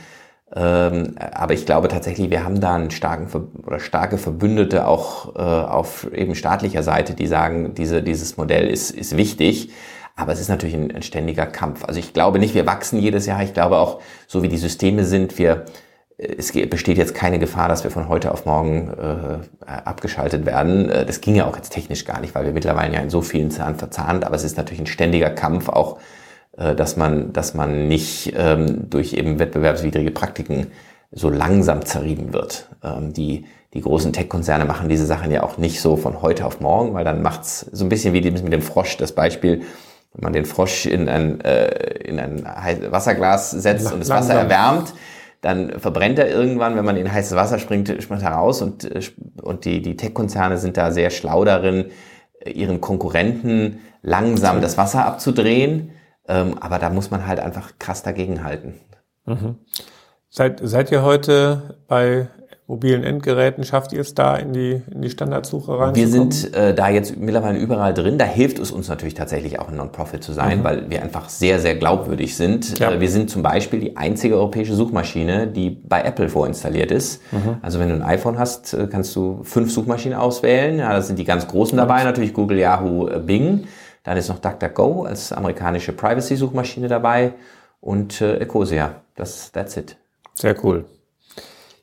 [0.54, 3.28] Ähm, aber ich glaube tatsächlich, wir haben da einen starken
[3.66, 9.16] oder starke Verbündete auch auf eben staatlicher Seite, die sagen, diese, dieses Modell ist, ist
[9.16, 9.72] wichtig.
[10.18, 11.86] Aber es ist natürlich ein, ein ständiger Kampf.
[11.86, 13.42] Also ich glaube nicht, wir wachsen jedes Jahr.
[13.44, 15.66] Ich glaube auch, so wie die Systeme sind, wir
[16.22, 20.90] es besteht jetzt keine Gefahr, dass wir von heute auf morgen äh, abgeschaltet werden.
[20.90, 23.22] Äh, das ging ja auch jetzt technisch gar nicht, weil wir mittlerweile ja in so
[23.22, 25.98] vielen Zahlen verzahnt, aber es ist natürlich ein ständiger Kampf auch,
[26.58, 30.68] äh, dass man, dass man nicht ähm, durch eben wettbewerbswidrige Praktiken
[31.12, 32.70] so langsam zerrieben wird.
[32.84, 36.60] Ähm, die, die großen Tech-Konzerne machen diese Sachen ja auch nicht so von heute auf
[36.60, 39.64] morgen, weil dann macht's so ein bisschen wie mit dem Frosch, das Beispiel,
[40.14, 41.68] wenn man den Frosch in ein, äh,
[42.04, 42.46] in ein
[42.92, 44.94] Wasserglas setzt und das Wasser erwärmt,
[45.42, 49.02] dann verbrennt er irgendwann, wenn man in heißes Wasser springt, springt er raus und, äh,
[49.42, 51.86] und die, die Tech-Konzerne sind da sehr schlau darin,
[52.46, 55.92] ihren Konkurrenten langsam das Wasser abzudrehen.
[56.28, 58.76] Ähm, aber da muss man halt einfach krass dagegenhalten.
[59.26, 59.58] Mhm.
[60.30, 62.30] Seid, seid ihr heute bei
[62.72, 65.94] mobilen Endgeräten, schafft ihr es da in die, in die Standardsuche rein?
[65.94, 68.18] Wir sind äh, da jetzt mittlerweile überall drin.
[68.18, 70.64] Da hilft es uns natürlich tatsächlich auch ein Non-Profit zu sein, mhm.
[70.64, 72.80] weil wir einfach sehr, sehr glaubwürdig sind.
[72.80, 72.92] Ja.
[72.92, 77.22] Äh, wir sind zum Beispiel die einzige europäische Suchmaschine, die bei Apple vorinstalliert ist.
[77.34, 77.58] Mhm.
[77.62, 80.80] Also wenn du ein iPhone hast, äh, kannst du fünf Suchmaschinen auswählen.
[80.80, 83.66] Ja, das sind die ganz großen dabei, natürlich Google, Yahoo, äh, Bing.
[84.04, 87.34] Dann ist noch DuckDuckGo als amerikanische Privacy-Suchmaschine dabei
[87.82, 88.96] und äh, Ecosia.
[89.18, 89.98] Das, that's it.
[90.36, 90.86] Sehr cool.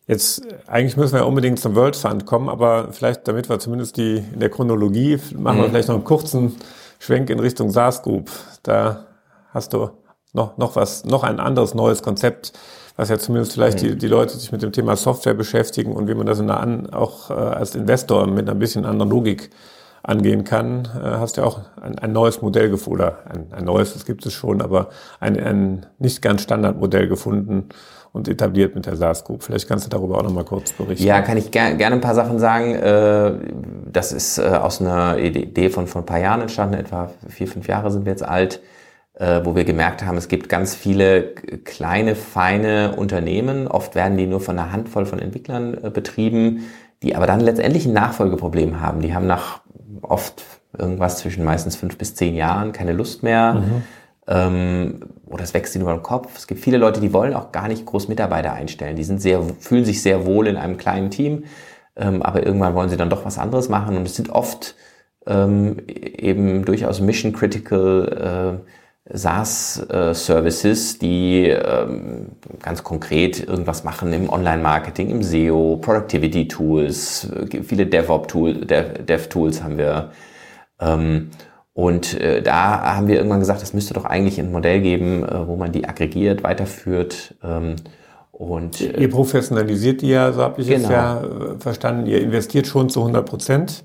[0.08, 3.98] Jetzt, eigentlich müssen wir ja unbedingt zum World Fund kommen, aber vielleicht, damit wir zumindest
[3.98, 5.62] die, in der Chronologie, machen mhm.
[5.62, 6.56] wir vielleicht noch einen kurzen
[6.98, 8.30] Schwenk in Richtung SaaS Group.
[8.62, 9.04] Da
[9.52, 9.90] hast du
[10.32, 12.54] noch, noch was, noch ein anderes neues Konzept,
[12.96, 13.88] was ja zumindest vielleicht mhm.
[13.88, 16.58] die, die Leute sich mit dem Thema Software beschäftigen und wie man das in der
[16.58, 19.50] An, auch äh, als Investor mit einer bisschen anderen Logik
[20.02, 23.64] angehen kann, äh, hast du ja auch ein, ein neues Modell gefunden, oder ein, ein
[23.64, 24.88] neues, das gibt es schon, aber
[25.20, 27.68] ein, ein nicht ganz Standardmodell gefunden,
[28.12, 29.42] und etabliert mit der SaaS Group.
[29.42, 31.04] Vielleicht kannst du darüber auch noch mal kurz berichten.
[31.04, 32.74] Ja, kann ich ger gerne ein paar Sachen sagen.
[32.74, 33.32] Äh,
[33.90, 37.68] das ist äh, aus einer Idee von vor ein paar Jahren entstanden, etwa vier, fünf
[37.68, 38.60] Jahre sind wir jetzt alt,
[39.14, 43.68] äh, wo wir gemerkt haben, es gibt ganz viele kleine, feine Unternehmen.
[43.68, 46.64] Oft werden die nur von einer Handvoll von Entwicklern betrieben,
[47.02, 49.00] die aber dann letztendlich ein Nachfolgeproblem haben.
[49.00, 49.60] Die haben nach
[50.02, 50.44] oft
[50.76, 53.54] irgendwas zwischen meistens fünf bis zehn Jahren keine Lust mehr.
[53.54, 53.82] Mhm
[54.28, 56.36] ähm, oder es wächst ihnen über den Kopf.
[56.36, 58.96] Es gibt viele Leute, die wollen auch gar nicht groß Mitarbeiter einstellen.
[58.96, 61.44] Die sind sehr, fühlen sich sehr wohl in einem kleinen Team,
[61.96, 63.96] ähm, aber irgendwann wollen sie dann doch was anderes machen.
[63.96, 64.74] Und es sind oft
[65.26, 75.08] ähm, eben durchaus mission-critical äh, SaaS-Services, äh, die ähm, ganz konkret irgendwas machen im Online-Marketing,
[75.08, 80.10] im SEO, Productivity-Tools, äh, viele DevOps-Tools, Dev-Tools haben wir.
[80.80, 81.30] Ähm,
[81.78, 85.46] und äh, da haben wir irgendwann gesagt, es müsste doch eigentlich ein Modell geben, äh,
[85.46, 87.36] wo man die aggregiert, weiterführt.
[87.40, 87.76] Ähm,
[88.32, 90.88] Und, ihr äh, professionalisiert die ja, so habe ich genau.
[90.88, 92.06] es ja äh, verstanden.
[92.06, 93.84] Ihr investiert schon zu 100 Prozent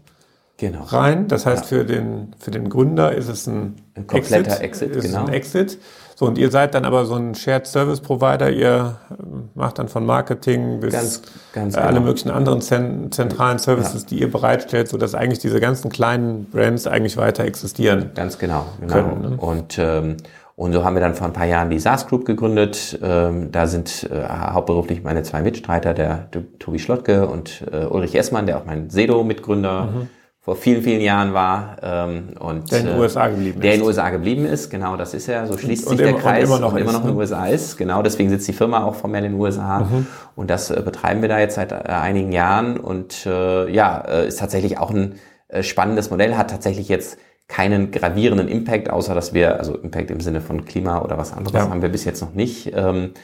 [0.58, 0.86] genau.
[0.86, 1.28] rein.
[1.28, 1.78] Das heißt, ja.
[1.78, 4.96] für, den, für den Gründer ist es ein, ein kompletter Exit.
[4.96, 5.28] Exit genau.
[5.28, 5.78] ein Exit.
[6.24, 8.50] So, und ihr seid dann aber so ein Shared Service Provider.
[8.50, 11.86] Ihr ähm, macht dann von Marketing bis ganz, ganz genau.
[11.86, 14.08] alle möglichen anderen zentralen Services, ja.
[14.10, 18.12] die ihr bereitstellt, sodass eigentlich diese ganzen kleinen Brands eigentlich weiter existieren.
[18.16, 18.68] Ganz genau.
[18.80, 18.94] genau.
[18.94, 19.38] Können, ne?
[19.38, 20.18] Und ähm,
[20.56, 22.98] und so haben wir dann vor ein paar Jahren die SaaS Group gegründet.
[23.02, 28.46] Ähm, da sind äh, hauptberuflich meine zwei Mitstreiter, der Tobi Schlottke und äh, Ulrich Essmann,
[28.46, 30.10] der auch mein Sedo-Mitgründer mhm.
[30.44, 31.78] Vor vielen, vielen Jahren war.
[31.82, 33.64] Ähm, und, der in den äh, USA geblieben der ist.
[33.64, 36.14] Der in den USA geblieben ist, genau, das ist ja, so schließt und, sich und
[36.14, 36.50] der Kreis.
[36.50, 37.22] Und immer noch, und immer noch in den ne?
[37.22, 39.80] USA ist, genau, deswegen sitzt die Firma auch formell in den USA.
[39.80, 40.06] Mhm.
[40.36, 42.78] Und das äh, betreiben wir da jetzt seit äh, einigen Jahren.
[42.78, 45.16] Und äh, ja, äh, ist tatsächlich auch ein
[45.62, 50.42] spannendes Modell, hat tatsächlich jetzt keinen gravierenden Impact, außer dass wir, also Impact im Sinne
[50.42, 51.70] von Klima oder was anderes ja.
[51.70, 52.72] haben wir bis jetzt noch nicht.
[52.76, 53.20] Ähm, äh,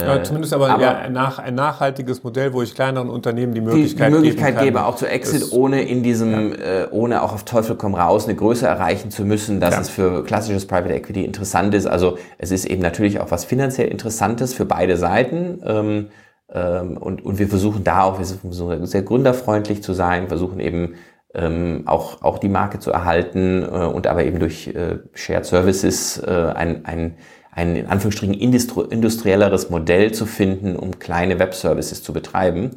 [0.00, 3.60] ja, zumindest aber, aber ja, ein, nach, ein, nachhaltiges Modell, wo ich kleineren Unternehmen die
[3.60, 6.84] Möglichkeit, die Möglichkeit gebe, auch zu Exit, ohne in diesem, ja.
[6.84, 10.24] äh, ohne auch auf Teufel komm raus eine Größe erreichen zu müssen, dass es für
[10.24, 11.86] klassisches Private Equity interessant ist.
[11.86, 15.60] Also es ist eben natürlich auch was finanziell Interessantes für beide Seiten.
[15.64, 16.08] Ähm,
[16.52, 20.94] ähm, und, und wir versuchen da auch, wir versuchen sehr gründerfreundlich zu sein, versuchen eben
[21.34, 26.18] ähm, auch, auch die Marke zu erhalten äh, und aber eben durch äh, Shared Services
[26.18, 27.14] äh, ein, ein,
[27.52, 32.70] ein in Anführungsstrichen industri industrielleres Modell zu finden, um kleine Web-Services zu betreiben.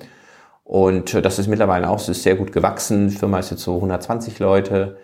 [0.63, 3.07] Und äh, das ist mittlerweile auch ist sehr gut gewachsen.
[3.07, 4.97] Die Firma ist jetzt so 120 Leute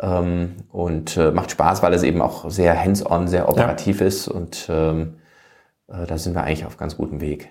[0.00, 4.06] ähm, und äh, macht Spaß, weil es eben auch sehr hands-on, sehr operativ ja.
[4.06, 5.14] ist und ähm,
[5.88, 7.50] äh, da sind wir eigentlich auf ganz gutem Weg.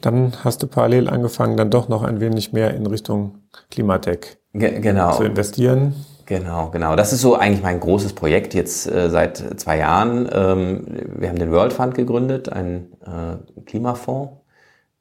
[0.00, 3.38] Dann hast du parallel angefangen, dann doch noch ein wenig mehr in Richtung
[3.70, 5.16] Klimatech Ge genau.
[5.16, 5.94] zu investieren.
[6.28, 6.94] Genau, genau.
[6.94, 10.28] Das ist so eigentlich mein großes Projekt jetzt äh, seit zwei Jahren.
[10.30, 10.84] Ähm,
[11.16, 14.34] wir haben den World Fund gegründet, ein äh, Klimafonds,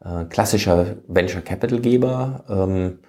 [0.06, 3.00] äh, klassischer Venture Capital Geber, ähm,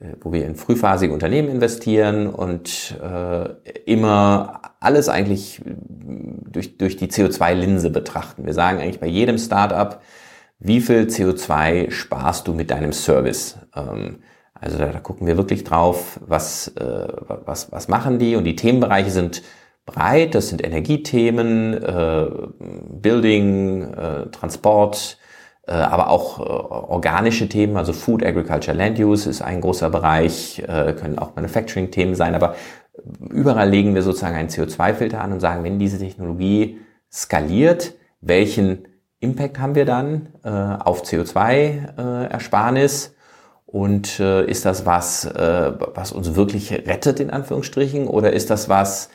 [0.00, 3.50] äh, wo wir in frühphasige Unternehmen investieren und äh,
[3.84, 8.46] immer alles eigentlich durch, durch die CO2-Linse betrachten.
[8.46, 10.00] Wir sagen eigentlich bei jedem Startup,
[10.58, 13.58] wie viel CO2 sparst du mit deinem Service?
[13.76, 14.20] Ähm,
[14.62, 17.08] also da, da, gucken wir wirklich drauf, was, äh,
[17.44, 18.36] was, was machen die.
[18.36, 19.42] Und die Themenbereiche sind
[19.84, 22.30] breit, das sind Energiethemen, äh,
[23.00, 25.18] Building, äh, Transport,
[25.66, 30.60] äh, aber auch äh, organische Themen, also Food, Agriculture, Land Use ist ein großer Bereich,
[30.60, 32.54] äh, können auch Manufacturing-Themen sein, aber
[33.30, 36.78] überall legen wir sozusagen einen CO2-Filter an und sagen, wenn diese Technologie
[37.10, 38.86] skaliert, welchen
[39.18, 43.16] Impact haben wir dann äh, auf CO2-Ersparnis?
[43.72, 48.06] Und äh, ist das was, äh, was uns wirklich rettet, in Anführungsstrichen?
[48.06, 49.08] Oder ist das was,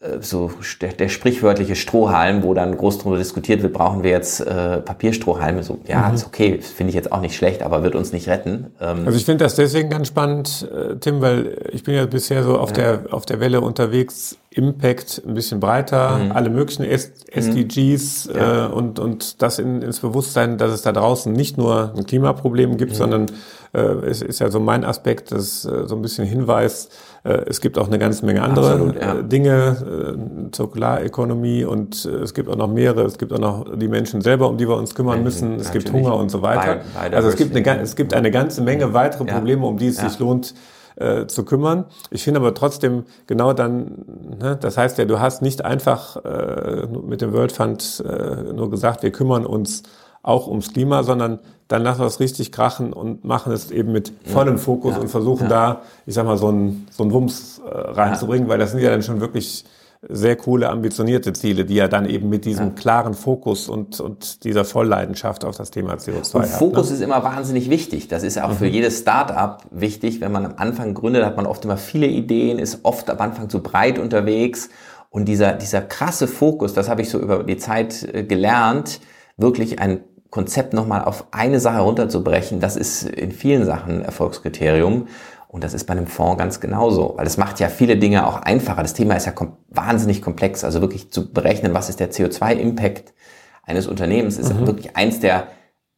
[0.00, 4.40] äh, so der, der sprichwörtliche Strohhalm, wo dann groß darüber diskutiert wird, brauchen wir jetzt
[4.40, 5.62] äh, Papierstrohhalme?
[5.62, 6.14] So, ja, mhm.
[6.14, 8.72] ist okay, finde ich jetzt auch nicht schlecht, aber wird uns nicht retten.
[8.80, 12.42] Ähm, also ich finde das deswegen ganz spannend, äh, Tim, weil ich bin ja bisher
[12.42, 12.96] so auf ja.
[12.96, 14.38] der auf der Welle unterwegs.
[14.50, 16.32] Impact ein bisschen breiter, mhm.
[16.32, 18.36] alle möglichen S SDGs mhm.
[18.36, 18.66] ja.
[18.66, 22.76] äh, und und das in, ins Bewusstsein, dass es da draußen nicht nur ein Klimaproblem
[22.76, 22.96] gibt, mhm.
[22.96, 23.26] sondern
[23.74, 26.88] äh, es ist ja so mein Aspekt, das äh, so ein bisschen Hinweis
[27.24, 29.14] äh, es gibt auch eine ganze Menge andere Absolut, ja.
[29.22, 33.02] Dinge, Zirkularökonomie und es gibt auch noch mehrere.
[33.02, 35.56] Es gibt auch noch die Menschen selber, um die wir uns kümmern müssen.
[35.56, 36.82] Es gibt Hunger und so weiter.
[37.12, 40.08] Also es gibt, eine, es gibt eine ganze Menge weitere Probleme, um die es ja.
[40.08, 40.54] sich lohnt,
[40.96, 41.86] äh, zu kümmern.
[42.10, 44.04] Ich finde aber trotzdem genau dann,
[44.38, 48.70] ne, das heißt ja, du hast nicht einfach äh, mit dem World Fund äh, nur
[48.70, 49.82] gesagt, wir kümmern uns
[50.24, 54.12] auch ums Klima, sondern dann lassen wir es richtig krachen und machen es eben mit
[54.24, 55.48] vollem Fokus ja, und versuchen ja.
[55.48, 58.52] da, ich sag mal, so einen so einen Wumms äh, reinzubringen, ja.
[58.52, 59.64] weil das sind ja dann schon wirklich
[60.08, 64.64] sehr coole, ambitionierte Ziele, die ja dann eben mit diesem klaren Fokus und, und dieser
[64.66, 66.96] Vollleidenschaft auf das Thema CO2 und Fokus ne?
[66.96, 68.08] ist immer wahnsinnig wichtig.
[68.08, 68.56] Das ist auch mhm.
[68.56, 70.20] für jedes Startup wichtig.
[70.20, 73.48] Wenn man am Anfang gründet, hat man oft immer viele Ideen, ist oft am Anfang
[73.48, 74.68] zu breit unterwegs.
[75.08, 79.00] Und dieser, dieser krasse Fokus, das habe ich so über die Zeit äh, gelernt,
[79.36, 80.00] wirklich ein
[80.34, 85.06] Konzept nochmal auf eine Sache runterzubrechen, das ist in vielen Sachen Erfolgskriterium.
[85.46, 88.38] Und das ist bei einem Fonds ganz genauso, weil es macht ja viele Dinge auch
[88.42, 88.82] einfacher.
[88.82, 90.64] Das Thema ist ja kom wahnsinnig komplex.
[90.64, 93.14] Also wirklich zu berechnen, was ist der CO2-Impact
[93.62, 94.66] eines Unternehmens, ist mhm.
[94.66, 95.46] wirklich eins der,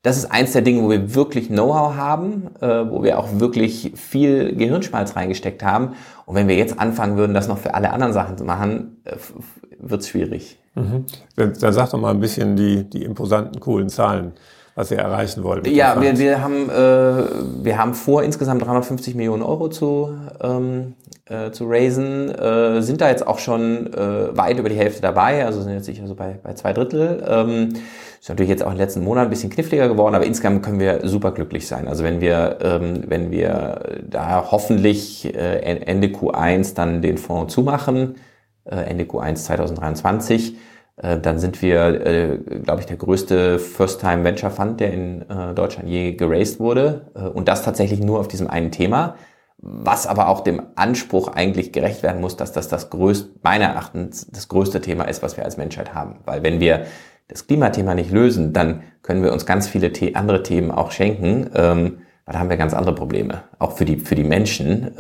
[0.03, 3.93] das ist eins der Dinge, wo wir wirklich Know-how haben, äh, wo wir auch wirklich
[3.95, 5.95] viel Gehirnschmalz reingesteckt haben.
[6.27, 9.17] Und wenn wir jetzt anfangen würden, das noch für alle anderen Sachen zu machen, äh,
[9.79, 10.59] wird es schwierig.
[10.77, 11.05] Mhm.
[11.37, 14.33] Dann, dann sag doch mal ein bisschen die, die imposanten, coolen Zahlen,
[14.75, 15.67] was ihr erreichen wollt.
[15.67, 21.51] Ja, wir, wir, haben, äh, wir haben vor, insgesamt 350 Millionen Euro zu, ähm, äh,
[21.51, 25.63] zu raisen, äh, sind da jetzt auch schon äh, weit über die Hälfte dabei, also
[25.63, 27.25] sind jetzt sicher so bei, bei zwei Drittel.
[27.27, 27.71] Ähm,
[28.21, 30.79] Ist natürlich jetzt auch in den letzten Monaten ein bisschen kniffliger geworden, aber insgesamt können
[30.79, 31.89] wir super glücklich sein.
[31.89, 38.17] Also wenn wir, ähm, wenn wir da hoffentlich äh, Ende Q1 dann den Fonds zumachen,
[38.75, 40.57] Ende Q1 2023,
[40.97, 45.55] äh, dann sind wir, äh, glaube ich, der größte First-Time Venture Fund, der in äh,
[45.55, 47.11] Deutschland je geraced wurde.
[47.15, 49.17] Äh, und das tatsächlich nur auf diesem einen Thema
[49.59, 54.27] was aber auch dem Anspruch eigentlich gerecht werden muss, dass das das größte, meiner Erachtens
[54.31, 56.21] das größte Thema ist, was wir als Menschheit haben.
[56.25, 56.87] Weil wenn wir
[57.29, 61.99] das Klimathema nicht lösen, dann können wir uns ganz viele andere Themen auch schenken, ähm,
[62.25, 64.93] weil da haben wir ganz andere Probleme, auch für die, für die Menschen.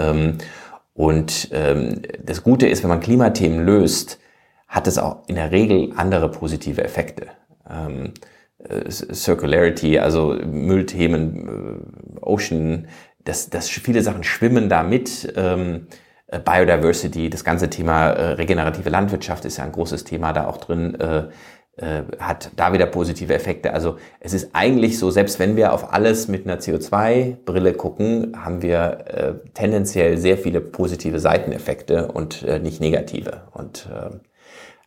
[0.97, 4.19] Und ähm, das Gute ist, wenn man Klimathemen löst,
[4.67, 7.29] hat es auch in der Regel andere positive Effekte.
[7.71, 8.15] Ähm,
[8.59, 12.89] äh, Circularity, also Müllthemen, äh, Ocean
[13.27, 15.33] dass, dass viele Sachen schwimmen da mit.
[15.37, 15.89] Ähm,
[16.29, 20.57] äh, Biodiversity, das ganze Thema äh, regenerative Landwirtschaft ist ja ein großes Thema da auch
[20.57, 21.29] drin, äh,
[21.77, 23.73] äh, hat da wieder positive Effekte.
[23.73, 28.63] Also es ist eigentlich so, selbst wenn wir auf alles mit einer CO2-Brille gucken, haben
[28.63, 33.43] wir äh, tendenziell sehr viele positive Seiteneffekte und äh, nicht negative.
[33.53, 34.17] Und äh,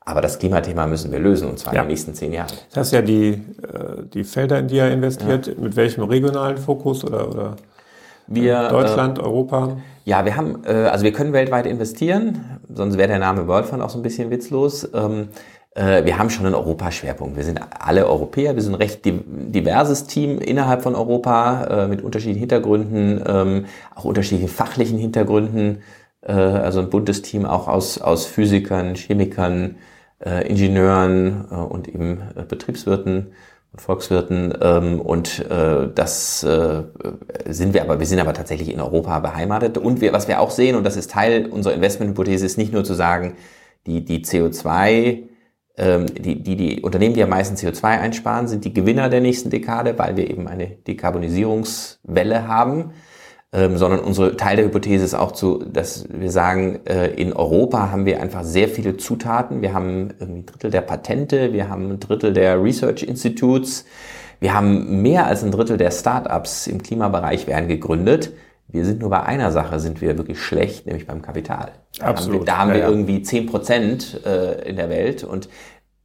[0.10, 1.82] aber das Klimathema müssen wir lösen, und zwar ja.
[1.82, 2.52] in den nächsten zehn Jahren.
[2.70, 3.38] Das heißt ja die, äh,
[4.12, 5.54] die Felder, in die er investiert, ja.
[5.60, 7.56] mit welchem regionalen Fokus oder, oder?
[8.26, 9.78] Wir, Deutschland, äh, Europa?
[10.06, 13.84] Ja, wir haben, äh, also wir können weltweit investieren, sonst wäre der Name World Fund
[13.84, 14.90] auch so ein bisschen witzlos.
[14.96, 17.38] Ähm, äh, wir haben schon einen Europaschwerpunkt.
[17.38, 22.02] Wir sind alle Europäer, wir sind ein recht diverses Team innerhalb von Europa äh, mit
[22.02, 23.66] unterschiedlichen Hintergründen, ähm,
[23.96, 25.82] auch unterschiedlichen fachlichen Hintergründen.
[26.22, 29.76] Äh, also ein buntes Team auch aus, aus Physikern, Chemikern,
[30.22, 32.20] Ingenieuren und eben
[32.50, 33.28] Betriebswirten
[33.72, 36.84] und Volkswirten ähm, und äh, das äh,
[37.48, 40.52] sind wir aber wir sind aber tatsächlich in Europa beheimatet und wir was wir auch
[40.52, 43.36] sehen und das ist Teil unserer Investmenthypothese ist nicht nur zu sagen
[43.86, 45.29] die die CO2 ähm,
[45.80, 49.98] die, die die Unternehmen die am meisten CO2 einsparen sind die Gewinner der nächsten Dekade
[49.98, 52.92] weil wir eben eine Dekarbonisierungswelle haben
[53.52, 57.90] ähm, sondern unsere Teil der Hypothese ist auch zu, dass wir sagen, äh, in Europa
[57.90, 59.64] haben wir einfach sehr viele Zutaten.
[59.64, 63.86] Wir haben ein Drittel der Patente, wir haben ein Drittel der Research Institutes,
[64.40, 68.34] wir haben mehr als ein Drittel der Startups im Klimabereich werden gegründet.
[68.72, 71.72] Wir sind nur bei einer Sache sind wir wirklich schlecht, nämlich beim Kapital.
[72.00, 72.48] Absolut.
[72.48, 75.50] Da haben wir, da haben ja, wir irgendwie zehn Prozent äh, in der Welt und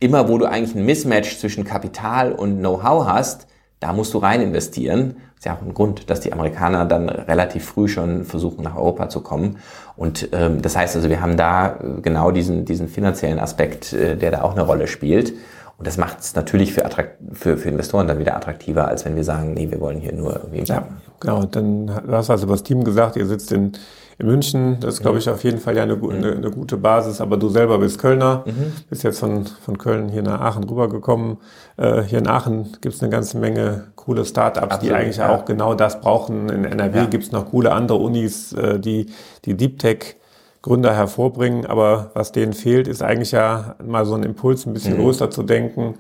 [0.01, 3.47] immer wo du eigentlich ein Mismatch zwischen Kapital und Know-how hast,
[3.81, 5.17] da musst du rein investieren.
[5.35, 8.77] Das ist ja auch ein Grund, dass die Amerikaner dann relativ früh schon versuchen, nach
[8.77, 9.59] Europa zu kommen.
[9.97, 14.17] Und ähm, das heißt also, wir haben da äh, genau diesen, diesen finanziellen Aspekt, äh,
[14.17, 15.35] der da auch eine Rolle spielt.
[15.77, 16.89] Und das macht es natürlich für,
[17.33, 20.37] für, für Investoren dann wieder attraktiver, als wenn wir sagen, nee, wir wollen hier nur
[20.37, 20.63] irgendwie.
[20.65, 20.87] Ja,
[21.21, 21.41] genau.
[21.41, 23.73] Und dann du hast also das Team gesagt, ihr sitzt in
[24.19, 24.79] in München.
[24.81, 26.11] Das ist, glaube ich, auf jeden Fall ja eine, mhm.
[26.11, 27.21] eine, eine, gute Basis.
[27.21, 28.73] Aber du selber bist Kölner, mhm.
[28.89, 31.39] bist jetzt von, von Köln hier nach Aachen rübergekommen.
[31.77, 35.35] Äh, hier in Aachen gibt es eine ganze Menge coole Startups, die eigentlich ja.
[35.35, 36.49] auch genau das brauchen.
[36.49, 37.05] In NRW ja.
[37.07, 39.07] gibt es noch coole andere Unis, äh, die
[39.45, 40.17] die Deep Tech
[40.65, 41.67] Gründer hervorbringen.
[41.67, 45.03] Aber was denen fehlt, ist eigentlich ja mal so ein Impuls, ein bisschen mhm.
[45.03, 45.97] größer zu denken,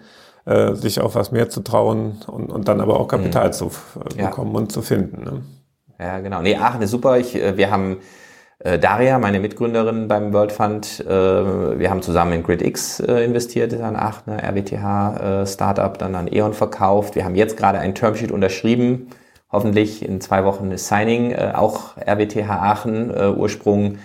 [0.46, 3.52] äh, sich auf was mehr zu trauen und, und dann aber auch Kapital mhm.
[3.52, 4.58] zu äh, bekommen ja.
[4.58, 5.22] und zu finden.
[5.22, 5.42] Ne?
[6.00, 6.40] Ja, genau.
[6.40, 7.18] Nee, Aachen ist super.
[7.18, 7.98] Ich, äh, wir haben
[8.60, 13.74] äh, Daria, meine Mitgründerin beim World Fund, äh, wir haben zusammen in GridX äh, investiert,
[13.74, 17.16] ein Aachener RWTH äh, Startup, dann an E.ON verkauft.
[17.16, 19.08] Wir haben jetzt gerade ein Termsheet unterschrieben.
[19.52, 23.98] Hoffentlich in zwei Wochen ist Signing, äh, auch RWTH Aachen, äh, Ursprung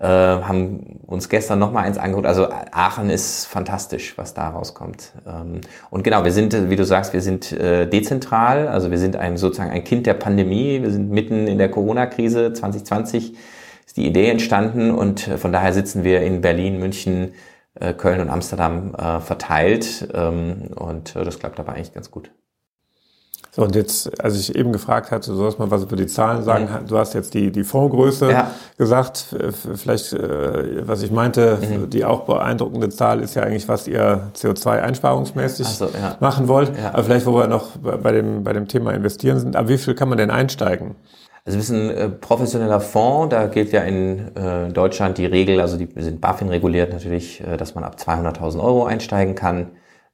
[0.00, 2.26] äh, haben uns gestern noch mal eins angeguckt.
[2.26, 5.12] Also Aachen ist fantastisch, was da rauskommt.
[5.26, 8.68] Ähm, und genau, wir sind, wie du sagst, wir sind äh, dezentral.
[8.68, 10.82] Also wir sind ein, sozusagen ein Kind der Pandemie.
[10.82, 13.34] Wir sind mitten in der Corona-Krise 2020
[13.86, 17.32] ist die Idee entstanden und äh, von daher sitzen wir in Berlin, München,
[17.74, 20.08] äh, Köln und Amsterdam äh, verteilt.
[20.12, 22.30] Ähm, und äh, das klappt aber eigentlich ganz gut.
[23.56, 26.42] So, und jetzt, als ich eben gefragt hatte, du sollst mal was über die Zahlen
[26.42, 26.64] sagen.
[26.64, 26.88] Mhm.
[26.88, 28.50] Du hast jetzt die, die Fondsgröße ja.
[28.76, 29.34] gesagt.
[29.76, 31.88] Vielleicht, äh, was ich meinte, mhm.
[31.88, 36.18] die auch beeindruckende Zahl ist ja eigentlich, was ihr CO2-einsparungsmäßig so, ja.
[36.20, 36.76] machen wollt.
[36.76, 36.92] Ja.
[36.92, 39.56] Aber vielleicht, wo wir noch bei dem, bei dem Thema investieren sind.
[39.56, 40.94] Aber wie viel kann man denn einsteigen?
[41.46, 45.62] Also wir sind ein äh, professioneller Fonds, da gilt ja in äh, Deutschland die Regel,
[45.62, 49.68] also die sind BaFin reguliert natürlich, äh, dass man ab 200.000 Euro einsteigen kann.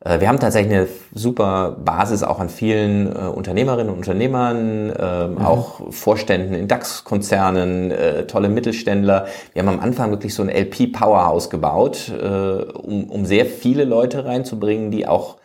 [0.05, 5.29] Äh, wir haben tatsächlich eine super Basis auch an vielen äh, Unternehmerinnen und Unternehmern, äh,
[5.29, 5.39] mhm.
[5.39, 9.27] auch Vorständen in DAX-Konzernen, äh, tolle Mittelständler.
[9.53, 14.25] Wir haben am Anfang wirklich so ein LP-Powerhouse gebaut, äh, um, um sehr viele Leute
[14.25, 15.37] reinzubringen, die auch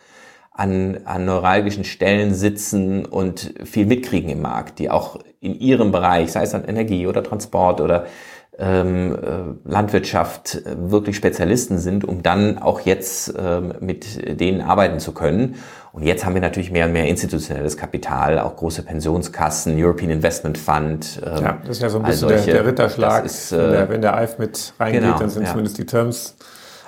[0.52, 6.32] an, an neuralgischen Stellen sitzen und viel mitkriegen im Markt, die auch in ihrem Bereich,
[6.32, 8.06] sei es dann Energie oder Transport oder
[8.58, 15.56] Landwirtschaft äh, wirklich Spezialisten sind, um dann auch jetzt ähm, mit denen arbeiten zu können.
[15.92, 20.58] Und jetzt haben wir natürlich mehr und mehr institutionelles Kapital, auch große Pensionskassen, European Investment
[20.58, 21.20] Fund.
[21.24, 23.24] Ähm, ja, das ist ja so ein bisschen solche, der, der, Ritterschlag.
[23.24, 25.50] Ist, äh, wenn, der, wenn der EIF mit reingeht, genau, dann sind ja.
[25.50, 26.36] zumindest die Terms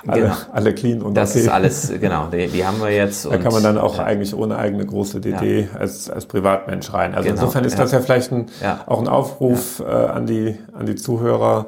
[0.06, 0.34] alle, genau.
[0.52, 1.40] alle clean und Das okay.
[1.40, 3.26] ist alles, genau, die, die haben wir jetzt.
[3.26, 4.04] da kann man dann auch ja.
[4.04, 5.78] eigentlich ohne eigene große DD ja.
[5.78, 7.14] als, als Privatmensch rein.
[7.14, 7.40] Also genau.
[7.40, 8.46] insofern ist das ja vielleicht ein,
[8.86, 11.66] auch ein Aufruf äh, an, die, an die Zuhörer,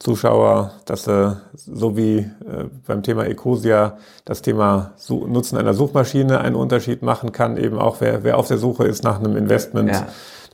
[0.00, 2.28] Zuschauer, dass sie, so wie äh,
[2.86, 8.24] beim Thema Ecosia das Thema Nutzen einer Suchmaschine einen Unterschied machen kann, eben auch wer,
[8.24, 9.92] wer auf der Suche ist nach einem Investment.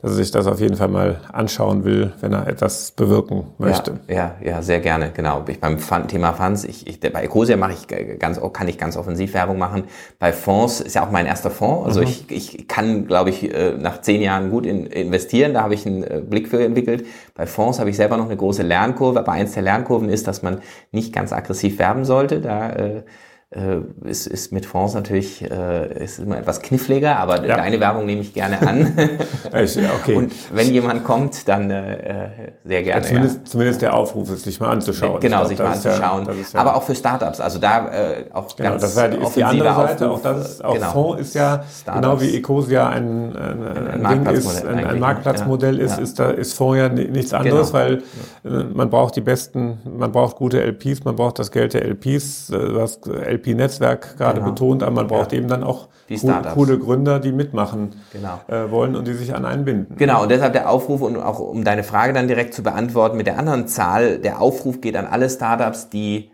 [0.01, 3.99] Dass er sich das auf jeden Fall mal anschauen will, wenn er etwas bewirken möchte.
[4.07, 5.43] Ja, ja, ja sehr gerne, genau.
[5.47, 9.33] Ich, beim Thema Funds, ich, ich, bei Ecosia mache ich ganz, kann ich ganz offensiv
[9.33, 9.85] Werbung machen.
[10.19, 11.87] Bei Fonds ist ja auch mein erster Fonds.
[11.87, 12.07] Also mhm.
[12.07, 15.55] ich, ich kann, glaube ich, äh, nach zehn Jahren gut in, investieren.
[15.55, 17.07] Da habe ich einen äh, Blick für entwickelt.
[17.33, 19.19] Bei Fonds habe ich selber noch eine große Lernkurve.
[19.19, 22.39] Aber eins der Lernkurven ist, dass man nicht ganz aggressiv werben sollte.
[22.39, 23.01] Da äh,
[23.49, 27.55] äh, ist, ist mit Fonds natürlich äh, ist immer etwas kniffliger, aber ja.
[27.55, 28.93] deine Werbung nehme ich gerne an.
[29.53, 30.15] okay.
[30.15, 33.01] Und wenn jemand kommt, dann äh, sehr gerne.
[33.01, 33.45] Ja, zumindest, ja.
[33.45, 35.21] zumindest der Aufruf ist, sich mal anzuschauen.
[35.21, 36.27] Genau, glaub, sich mal anzuschauen.
[36.55, 37.39] Aber auch für Startups.
[37.39, 40.09] Also da äh, auch genau, ganz das die, ist die andere Seite.
[40.09, 40.91] Aufruf, auch, das, auch genau.
[40.91, 42.01] Fonds ist ja Startups.
[42.01, 46.53] genau wie Ecosia ein, ein, ein, ein ist, ein, ein Marktplatzmodell ist, ist, da, ist
[46.53, 47.79] Fonds ja nichts anderes, genau.
[47.79, 48.03] weil
[48.43, 52.51] äh, man braucht die besten, man braucht gute LPs, man braucht das Geld der LPs,
[52.51, 52.99] was
[53.37, 54.51] LP-Netzwerk gerade genau.
[54.51, 55.39] betont, aber man braucht ja.
[55.39, 58.39] eben dann auch cool, coole Gründer, die mitmachen genau.
[58.47, 59.95] äh, wollen und die sich an einen binden.
[59.97, 63.27] Genau, und deshalb der Aufruf und auch um deine Frage dann direkt zu beantworten mit
[63.27, 66.31] der anderen Zahl, der Aufruf geht an alle Startups, die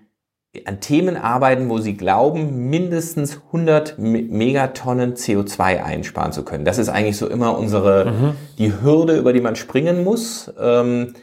[0.65, 6.63] an Themen arbeiten, wo sie glauben, mindestens 100 Megatonnen CO2 einsparen zu können.
[6.63, 8.35] Das ist eigentlich so immer unsere, mhm.
[8.59, 10.53] die Hürde, über die man springen muss.
[10.59, 11.13] Ähm,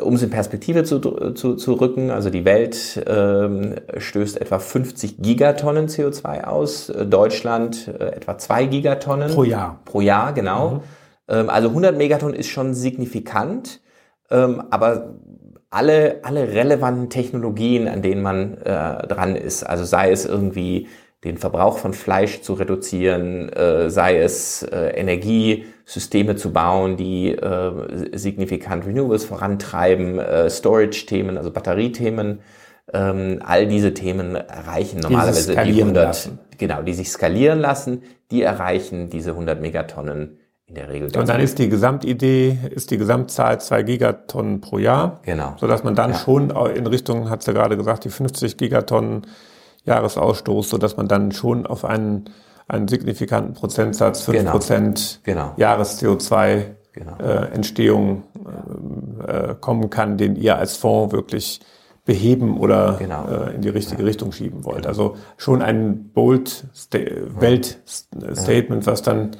[0.00, 5.18] um es in Perspektive zu, zu, zu rücken, also die Welt ähm, stößt etwa 50
[5.18, 9.30] Gigatonnen CO2 aus, äh, Deutschland äh, etwa 2 Gigatonnen.
[9.32, 9.80] Pro Jahr.
[9.84, 10.70] Pro Jahr, genau.
[10.70, 10.80] Mhm.
[11.28, 13.80] Ähm, also 100 Megatonnen ist schon signifikant,
[14.30, 15.14] ähm, aber
[15.70, 20.88] alle, alle relevanten Technologien, an denen man äh, dran ist, also sei es irgendwie
[21.24, 24.98] den Verbrauch von Fleisch zu reduzieren, äh, sei es äh,
[25.90, 32.40] Energiesysteme zu bauen, die äh, signifikant Renewables vorantreiben, äh, Storage-Themen, also Batteriethemen,
[32.92, 36.38] ähm, all diese Themen erreichen normalerweise die 100, lassen.
[36.58, 41.10] genau, die sich skalieren lassen, die erreichen diese 100 Megatonnen in der Regel.
[41.16, 45.20] Und dann ist die Gesamtidee, ist die Gesamtzahl zwei Gigatonnen pro Jahr.
[45.22, 45.54] Genau.
[45.58, 46.16] Sodass man dann ja.
[46.16, 49.26] schon in Richtung, hat sie gerade gesagt, die 50 Gigatonnen
[49.84, 52.30] Jahresausstoß, so dass man dann schon auf einen,
[52.70, 54.50] einen signifikanten Prozentsatz, 5% genau.
[54.52, 55.52] Prozent genau.
[55.56, 57.16] Jahres-CO2 genau.
[57.18, 58.22] äh, Entstehung
[59.26, 61.60] äh, kommen kann, den ihr als Fonds wirklich
[62.04, 63.26] beheben oder genau.
[63.28, 64.08] äh, in die richtige ja.
[64.08, 64.78] Richtung schieben wollt.
[64.78, 64.88] Genau.
[64.88, 66.98] Also schon ein bold Sta
[67.38, 69.32] Welt-Statement, was dann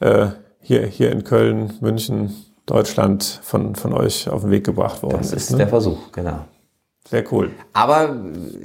[0.00, 0.28] äh,
[0.60, 2.34] hier, hier in Köln, München,
[2.66, 5.32] Deutschland von, von euch auf den Weg gebracht worden ist.
[5.32, 5.58] Das ist ne?
[5.58, 6.44] der Versuch, genau.
[7.08, 7.50] Sehr cool.
[7.72, 8.14] Aber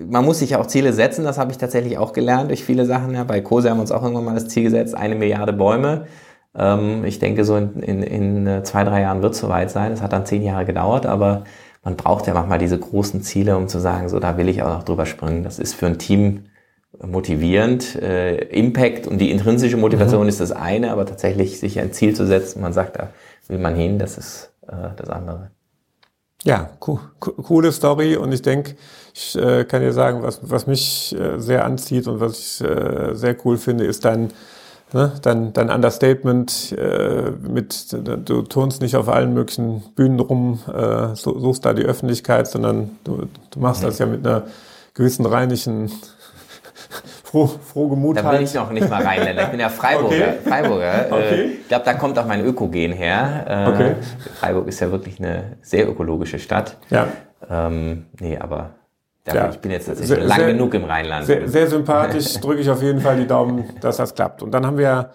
[0.07, 3.13] man muss sich auch Ziele setzen, das habe ich tatsächlich auch gelernt durch viele Sachen.
[3.13, 6.05] Ja, bei Kose haben wir uns auch irgendwann mal das Ziel gesetzt, eine Milliarde Bäume.
[6.55, 9.91] Ähm, ich denke, so in, in, in äh, zwei, drei Jahren wird es soweit sein.
[9.91, 11.45] Es hat dann zehn Jahre gedauert, aber
[11.83, 14.69] man braucht ja manchmal diese großen Ziele, um zu sagen, so da will ich auch
[14.69, 15.43] noch drüber springen.
[15.43, 16.45] Das ist für ein Team
[17.01, 17.95] motivierend.
[17.95, 20.29] Äh, Impact und die intrinsische Motivation mhm.
[20.29, 23.09] ist das eine, aber tatsächlich sich ein Ziel zu setzen, man sagt, da
[23.47, 25.51] will man hin, das ist äh, das andere.
[26.45, 28.75] Ja, co coole Story und ich denke,
[29.15, 33.15] ich äh, kann dir sagen, was, was mich äh, sehr anzieht und was ich äh,
[33.15, 34.31] sehr cool finde, ist dein,
[34.93, 41.15] ne, dein, dein Understatement äh, mit, du turnst nicht auf allen möglichen Bühnen rum, äh,
[41.15, 44.43] suchst da die Öffentlichkeit, sondern du, du machst das ja mit einer
[44.93, 45.91] gewissen reinlichen
[47.36, 49.43] froh, frohgemut Da bin ich noch nicht mal Rheinländer.
[49.43, 50.15] Ich bin ja Freiburger.
[50.15, 50.33] Okay.
[50.47, 51.07] Freiburger.
[51.07, 51.45] Äh, okay.
[51.61, 53.45] Ich glaube, da kommt auch mein Ökogen her.
[53.47, 53.95] Äh, okay.
[54.39, 56.77] Freiburg ist ja wirklich eine sehr ökologische Stadt.
[56.89, 57.07] Ja.
[57.49, 58.71] Ähm, nee, aber
[59.27, 59.49] ja.
[59.49, 61.25] ich bin jetzt sehr, lang sehr, genug im Rheinland.
[61.25, 62.39] Sehr, sehr sympathisch.
[62.39, 64.41] Drücke ich auf jeden Fall die Daumen, dass das klappt.
[64.41, 65.11] Und dann haben wir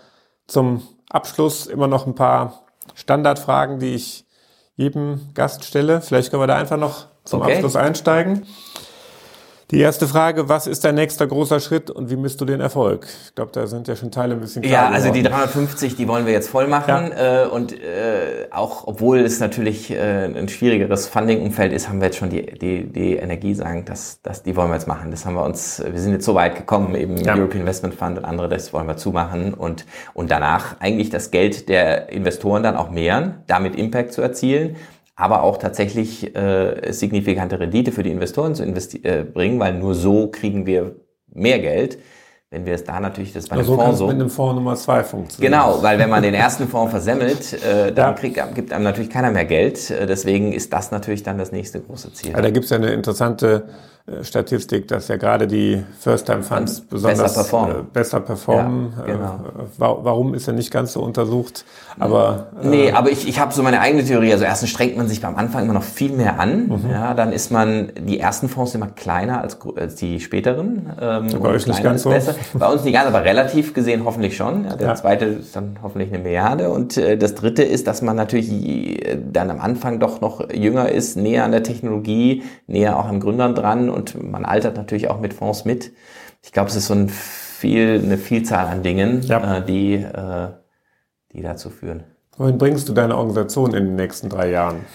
[0.47, 2.65] zum Abschluss immer noch ein paar
[2.95, 4.27] Standardfragen, die ich
[4.77, 6.01] jedem Gast stelle.
[6.01, 7.55] Vielleicht können wir da einfach noch zum okay.
[7.55, 8.47] Abschluss einsteigen.
[9.71, 13.07] Die erste Frage, was ist dein nächster großer Schritt und wie misst du den Erfolg?
[13.27, 16.09] Ich glaube, da sind ja schon Teile ein bisschen klar Ja, also die 350, die
[16.09, 17.13] wollen wir jetzt voll machen.
[17.13, 17.45] Ja.
[17.45, 22.17] Äh, und äh, auch obwohl es natürlich äh, ein schwierigeres Funding-Umfeld ist, haben wir jetzt
[22.17, 25.13] schon die, die, die Energie sagen, dass, dass die wollen wir jetzt machen.
[25.13, 27.37] Das haben wir uns, wir sind jetzt so weit gekommen, eben ja.
[27.37, 31.69] European Investment Fund und andere, das wollen wir zumachen und, und danach eigentlich das Geld
[31.69, 34.75] der Investoren dann auch mehren, damit Impact zu erzielen
[35.21, 40.29] aber auch tatsächlich äh, signifikante Rendite für die Investoren zu äh, bringen, weil nur so
[40.29, 40.97] kriegen wir
[41.33, 41.99] mehr Geld.
[42.53, 44.75] Wenn wir es da natürlich das bei einem so Fonds so mit einem Fonds Nummer
[44.75, 45.53] zwei funktionieren.
[45.53, 48.13] Genau, weil wenn man den ersten Fonds versemmelt, äh, dann ja.
[48.15, 49.89] kriegt, gibt einem natürlich keiner mehr Geld.
[49.91, 52.33] Äh, deswegen ist das natürlich dann das nächste große Ziel.
[52.33, 53.69] Ja, da gibt es ja eine interessante
[54.23, 57.77] Statistik, dass ja gerade die First-Time-Funds besonders besser performen.
[57.77, 58.93] Äh, besser performen.
[58.99, 59.35] Ja, genau.
[59.35, 61.65] Äh, warum ist ja nicht ganz so untersucht,
[61.99, 62.49] aber...
[62.63, 64.33] Äh, nee, aber ich, ich habe so meine eigene Theorie.
[64.33, 66.69] Also erstens strengt man sich beim Anfang immer noch viel mehr an.
[66.69, 66.91] Mhm.
[66.91, 70.91] Ja, dann ist man, die ersten Fonds immer kleiner als, als die späteren.
[71.01, 72.11] Ähm, bei euch nicht ganz so.
[72.11, 72.35] Besser.
[72.55, 74.65] Bei uns nicht ganz, aber relativ gesehen hoffentlich schon.
[74.65, 74.95] Ja, der ja.
[74.95, 76.71] zweite ist dann hoffentlich eine Milliarde.
[76.71, 81.17] Und äh, das dritte ist, dass man natürlich dann am Anfang doch noch jünger ist,
[81.17, 85.35] näher an der Technologie, näher auch am Gründern dran und man altert natürlich auch mit
[85.35, 85.93] Fonds mit.
[86.43, 89.59] Ich glaube, es ist so ein viel, eine Vielzahl an Dingen, ja.
[89.59, 90.49] äh, die, äh,
[91.33, 92.05] die dazu führen.
[92.37, 94.87] Wohin bringst du deine Organisation in den nächsten drei Jahren?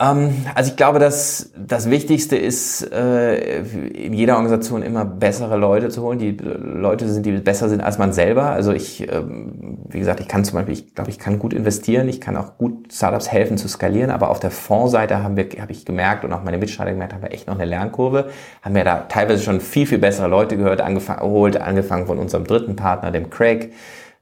[0.00, 5.90] Ähm, also ich glaube, dass das Wichtigste ist, äh, in jeder Organisation immer bessere Leute
[5.90, 8.44] zu holen, die Leute sind, die besser sind als man selber.
[8.44, 12.08] Also ich, ähm, wie gesagt, ich kann zum Beispiel, ich glaube, ich kann gut investieren,
[12.08, 15.72] ich kann auch gut Startups helfen zu skalieren, aber auf der Fondsseite haben wir, habe
[15.72, 18.30] ich gemerkt und auch meine Mitstreiter gemerkt, haben wir echt noch eine Lernkurve,
[18.62, 22.44] haben wir da teilweise schon viel, viel bessere Leute gehört, angefangen, geholt, angefangen von unserem
[22.44, 23.72] dritten Partner, dem Craig,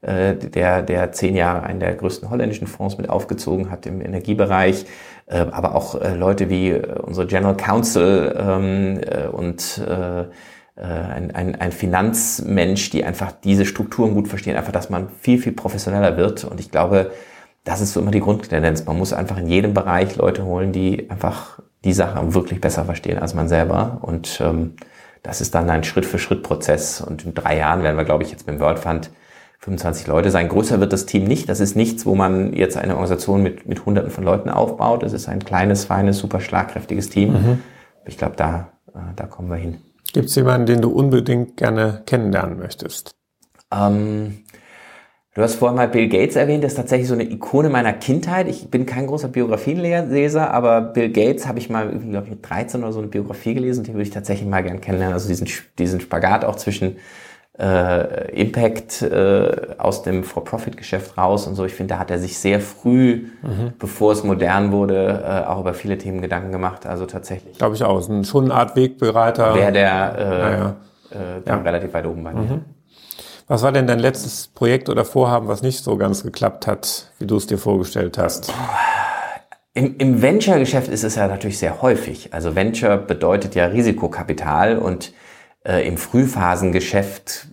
[0.01, 4.87] äh, der, der zehn Jahre einen der größten holländischen Fonds mit aufgezogen hat im Energiebereich,
[5.27, 9.01] äh, aber auch äh, Leute wie äh, unsere General Counsel ähm,
[9.33, 9.83] und
[10.81, 15.51] ein, ein, ein Finanzmensch, die einfach diese Strukturen gut verstehen, einfach, dass man viel, viel
[15.51, 16.45] professioneller wird.
[16.45, 17.11] Und ich glaube,
[17.65, 18.87] das ist so immer die Grundtendenz.
[18.87, 23.19] Man muss einfach in jedem Bereich Leute holen, die einfach die Sache wirklich besser verstehen
[23.19, 23.99] als man selber.
[24.03, 24.77] Und ähm,
[25.25, 27.01] das ist dann ein Schritt-für-Schritt-Prozess.
[27.01, 29.11] Und in drei Jahren werden wir, glaube ich, jetzt mit dem World Fund
[29.59, 30.49] 25 Leute sein.
[30.49, 31.49] Größer wird das Team nicht.
[31.49, 35.03] Das ist nichts, wo man jetzt eine Organisation mit, mit Hunderten von Leuten aufbaut.
[35.03, 37.33] Es ist ein kleines, feines, super schlagkräftiges Team.
[37.33, 37.63] Mhm.
[38.07, 39.79] Ich glaube, da, äh, da kommen wir hin.
[40.13, 43.17] Gibt es jemanden, den du unbedingt gerne kennenlernen möchtest?
[43.75, 44.45] Ähm,
[45.35, 46.63] du hast vorhin mal Bill Gates erwähnt.
[46.63, 48.49] Das ist tatsächlich so eine Ikone meiner Kindheit.
[48.49, 52.83] Ich bin kein großer Biografienleser, aber Bill Gates habe ich mal, glaube ich, mit 13
[52.83, 53.83] oder so eine Biografie gelesen.
[53.83, 55.15] Die würde ich tatsächlich mal gern kennenlernen.
[55.15, 55.49] Also diesen,
[55.79, 56.97] diesen Spagat auch zwischen
[57.59, 61.65] äh, Impact äh, aus dem For-Profit-Geschäft raus und so.
[61.65, 63.73] Ich finde, da hat er sich sehr früh, mhm.
[63.79, 66.87] bevor es modern wurde, äh, auch über viele Themen Gedanken gemacht.
[66.87, 67.59] Also tatsächlich.
[67.59, 67.99] Glaube ich auch.
[67.99, 69.55] Ist schon eine Art Wegbereiter.
[69.55, 70.77] Wäre der äh, ja,
[71.11, 71.57] Äh, ja.
[71.57, 72.41] relativ weit oben bei mir.
[72.41, 72.65] Mhm.
[73.47, 77.27] Was war denn dein letztes Projekt oder Vorhaben, was nicht so ganz geklappt hat, wie
[77.27, 78.53] du es dir vorgestellt hast?
[79.73, 82.35] Im, Im Venture-Geschäft ist es ja natürlich sehr häufig.
[82.35, 85.13] Also Venture bedeutet ja Risikokapital und
[85.69, 87.49] äh, Im Frühphasengeschäft,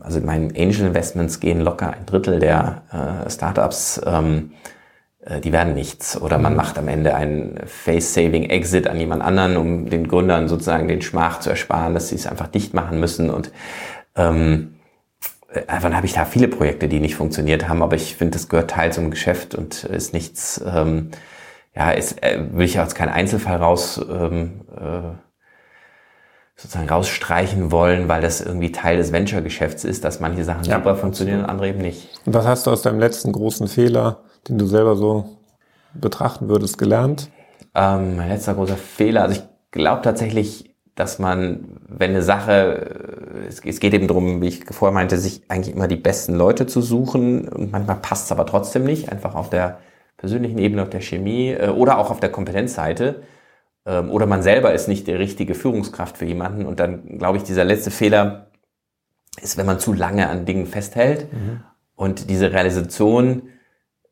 [0.00, 2.82] also meinen Angel Investments gehen locker ein Drittel der
[3.26, 4.52] äh, Startups, ähm,
[5.24, 6.20] äh, die werden nichts.
[6.20, 11.02] Oder man macht am Ende einen Face-Saving-Exit an jemand anderen, um den Gründern sozusagen den
[11.02, 13.30] Schmach zu ersparen, dass sie es einfach dicht machen müssen.
[13.30, 13.50] Und
[14.14, 14.74] ähm,
[15.68, 18.70] Einfach habe ich da viele Projekte, die nicht funktioniert haben, aber ich finde, das gehört
[18.70, 21.10] Teil zum Geschäft und ist nichts, ähm,
[21.76, 25.16] ja, ist, äh, will ich als kein Einzelfall raus ähm, äh,
[26.56, 30.76] sozusagen rausstreichen wollen, weil das irgendwie Teil des Venture-Geschäfts ist, dass manche Sachen ja.
[30.76, 32.08] super funktionieren und andere eben nicht.
[32.24, 35.36] Und was hast du aus deinem letzten großen Fehler, den du selber so
[35.94, 37.30] betrachten würdest, gelernt?
[37.74, 39.42] Ähm, mein letzter großer Fehler, also ich
[39.72, 44.94] glaube tatsächlich, dass man, wenn eine Sache, es, es geht eben darum, wie ich vorher
[44.94, 48.84] meinte, sich eigentlich immer die besten Leute zu suchen und manchmal passt es aber trotzdem
[48.84, 49.78] nicht, einfach auf der
[50.18, 53.22] persönlichen Ebene, auf der Chemie äh, oder auch auf der Kompetenzseite
[53.86, 56.66] ähm, oder man selber ist nicht die richtige Führungskraft für jemanden.
[56.66, 58.46] Und dann glaube ich, dieser letzte Fehler
[59.40, 61.60] ist, wenn man zu lange an Dingen festhält mhm.
[61.94, 63.42] und diese Realisation,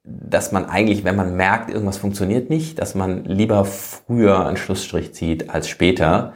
[0.05, 5.14] dass man eigentlich, wenn man merkt, irgendwas funktioniert nicht, dass man lieber früher einen Schlussstrich
[5.14, 6.35] zieht als später.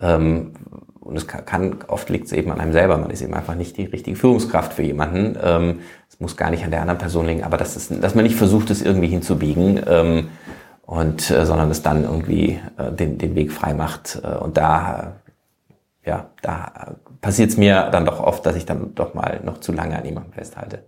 [0.00, 0.52] Ähm,
[1.00, 2.98] und es kann, oft liegt es eben an einem selber.
[2.98, 5.38] Man ist eben einfach nicht die richtige Führungskraft für jemanden.
[5.40, 5.80] Ähm,
[6.10, 8.34] es muss gar nicht an der anderen Person liegen, aber das ist, dass man nicht
[8.34, 9.80] versucht, es irgendwie hinzubiegen
[10.86, 14.20] und äh, sondern es dann irgendwie äh, den, den Weg frei macht.
[14.22, 15.16] Äh, und da,
[16.04, 19.72] ja, da passiert es mir dann doch oft, dass ich dann doch mal noch zu
[19.72, 20.84] lange an jemandem festhalte.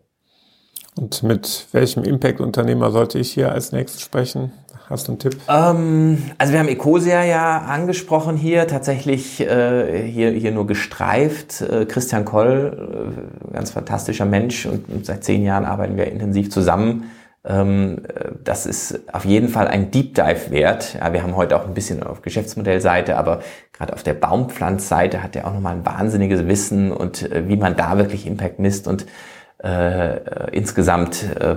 [0.96, 4.52] Und mit welchem Impact-Unternehmer sollte ich hier als nächstes sprechen?
[4.88, 5.36] Hast du einen Tipp?
[5.48, 11.60] Ähm, also wir haben Ecosia ja angesprochen hier, tatsächlich äh, hier, hier nur gestreift.
[11.60, 13.12] Äh, Christian Koll,
[13.50, 17.10] äh, ganz fantastischer Mensch und, und seit zehn Jahren arbeiten wir intensiv zusammen
[17.42, 20.94] das ist auf jeden Fall ein Deep Dive wert.
[20.94, 23.40] Ja, wir haben heute auch ein bisschen auf Geschäftsmodellseite, aber
[23.72, 27.76] gerade auf der Baumpflanzseite hat er auch nochmal ein wahnsinniges Wissen und äh, wie man
[27.76, 29.06] da wirklich Impact misst und
[29.58, 31.56] äh, insgesamt äh,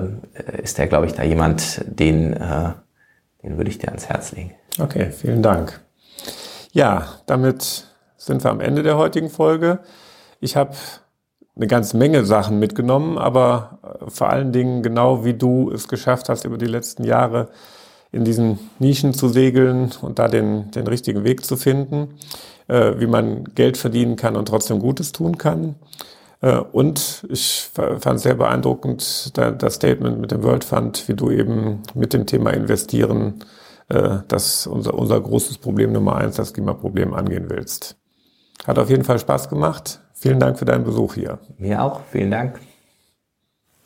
[0.61, 2.73] ist er, glaube ich, da jemand, den, äh,
[3.43, 4.53] den würde ich dir ans Herz legen.
[4.79, 5.81] Okay, vielen Dank.
[6.71, 9.79] Ja, damit sind wir am Ende der heutigen Folge.
[10.39, 10.75] Ich habe
[11.55, 16.29] eine ganze Menge Sachen mitgenommen, aber äh, vor allen Dingen genau wie du es geschafft
[16.29, 17.49] hast, über die letzten Jahre
[18.11, 22.15] in diesen Nischen zu segeln und da den, den richtigen Weg zu finden,
[22.67, 25.75] äh, wie man Geld verdienen kann und trotzdem Gutes tun kann.
[26.41, 31.83] Äh, und ich fand sehr beeindruckend das Statement mit dem World Fund, wie du eben
[31.93, 33.43] mit dem Thema Investieren
[33.89, 37.97] äh, das unser, unser großes Problem Nummer eins, das Klimaproblem angehen willst.
[38.65, 40.00] Hat auf jeden Fall Spaß gemacht.
[40.21, 41.39] Vielen Dank für deinen Besuch hier.
[41.57, 42.01] Mir auch.
[42.11, 42.59] Vielen Dank.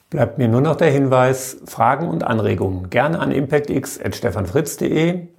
[0.10, 5.30] Bleibt mir nur noch der Hinweis, Fragen und Anregungen gerne an impactx.stefanfritz.de.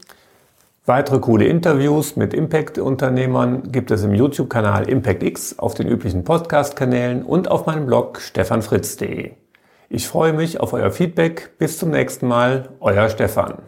[0.86, 7.50] Weitere coole Interviews mit Impact-Unternehmern gibt es im YouTube-Kanal ImpactX, auf den üblichen Podcast-Kanälen und
[7.50, 9.32] auf meinem Blog stefanfritz.de.
[9.90, 11.58] Ich freue mich auf euer Feedback.
[11.58, 13.58] Bis zum nächsten Mal, euer Stefan.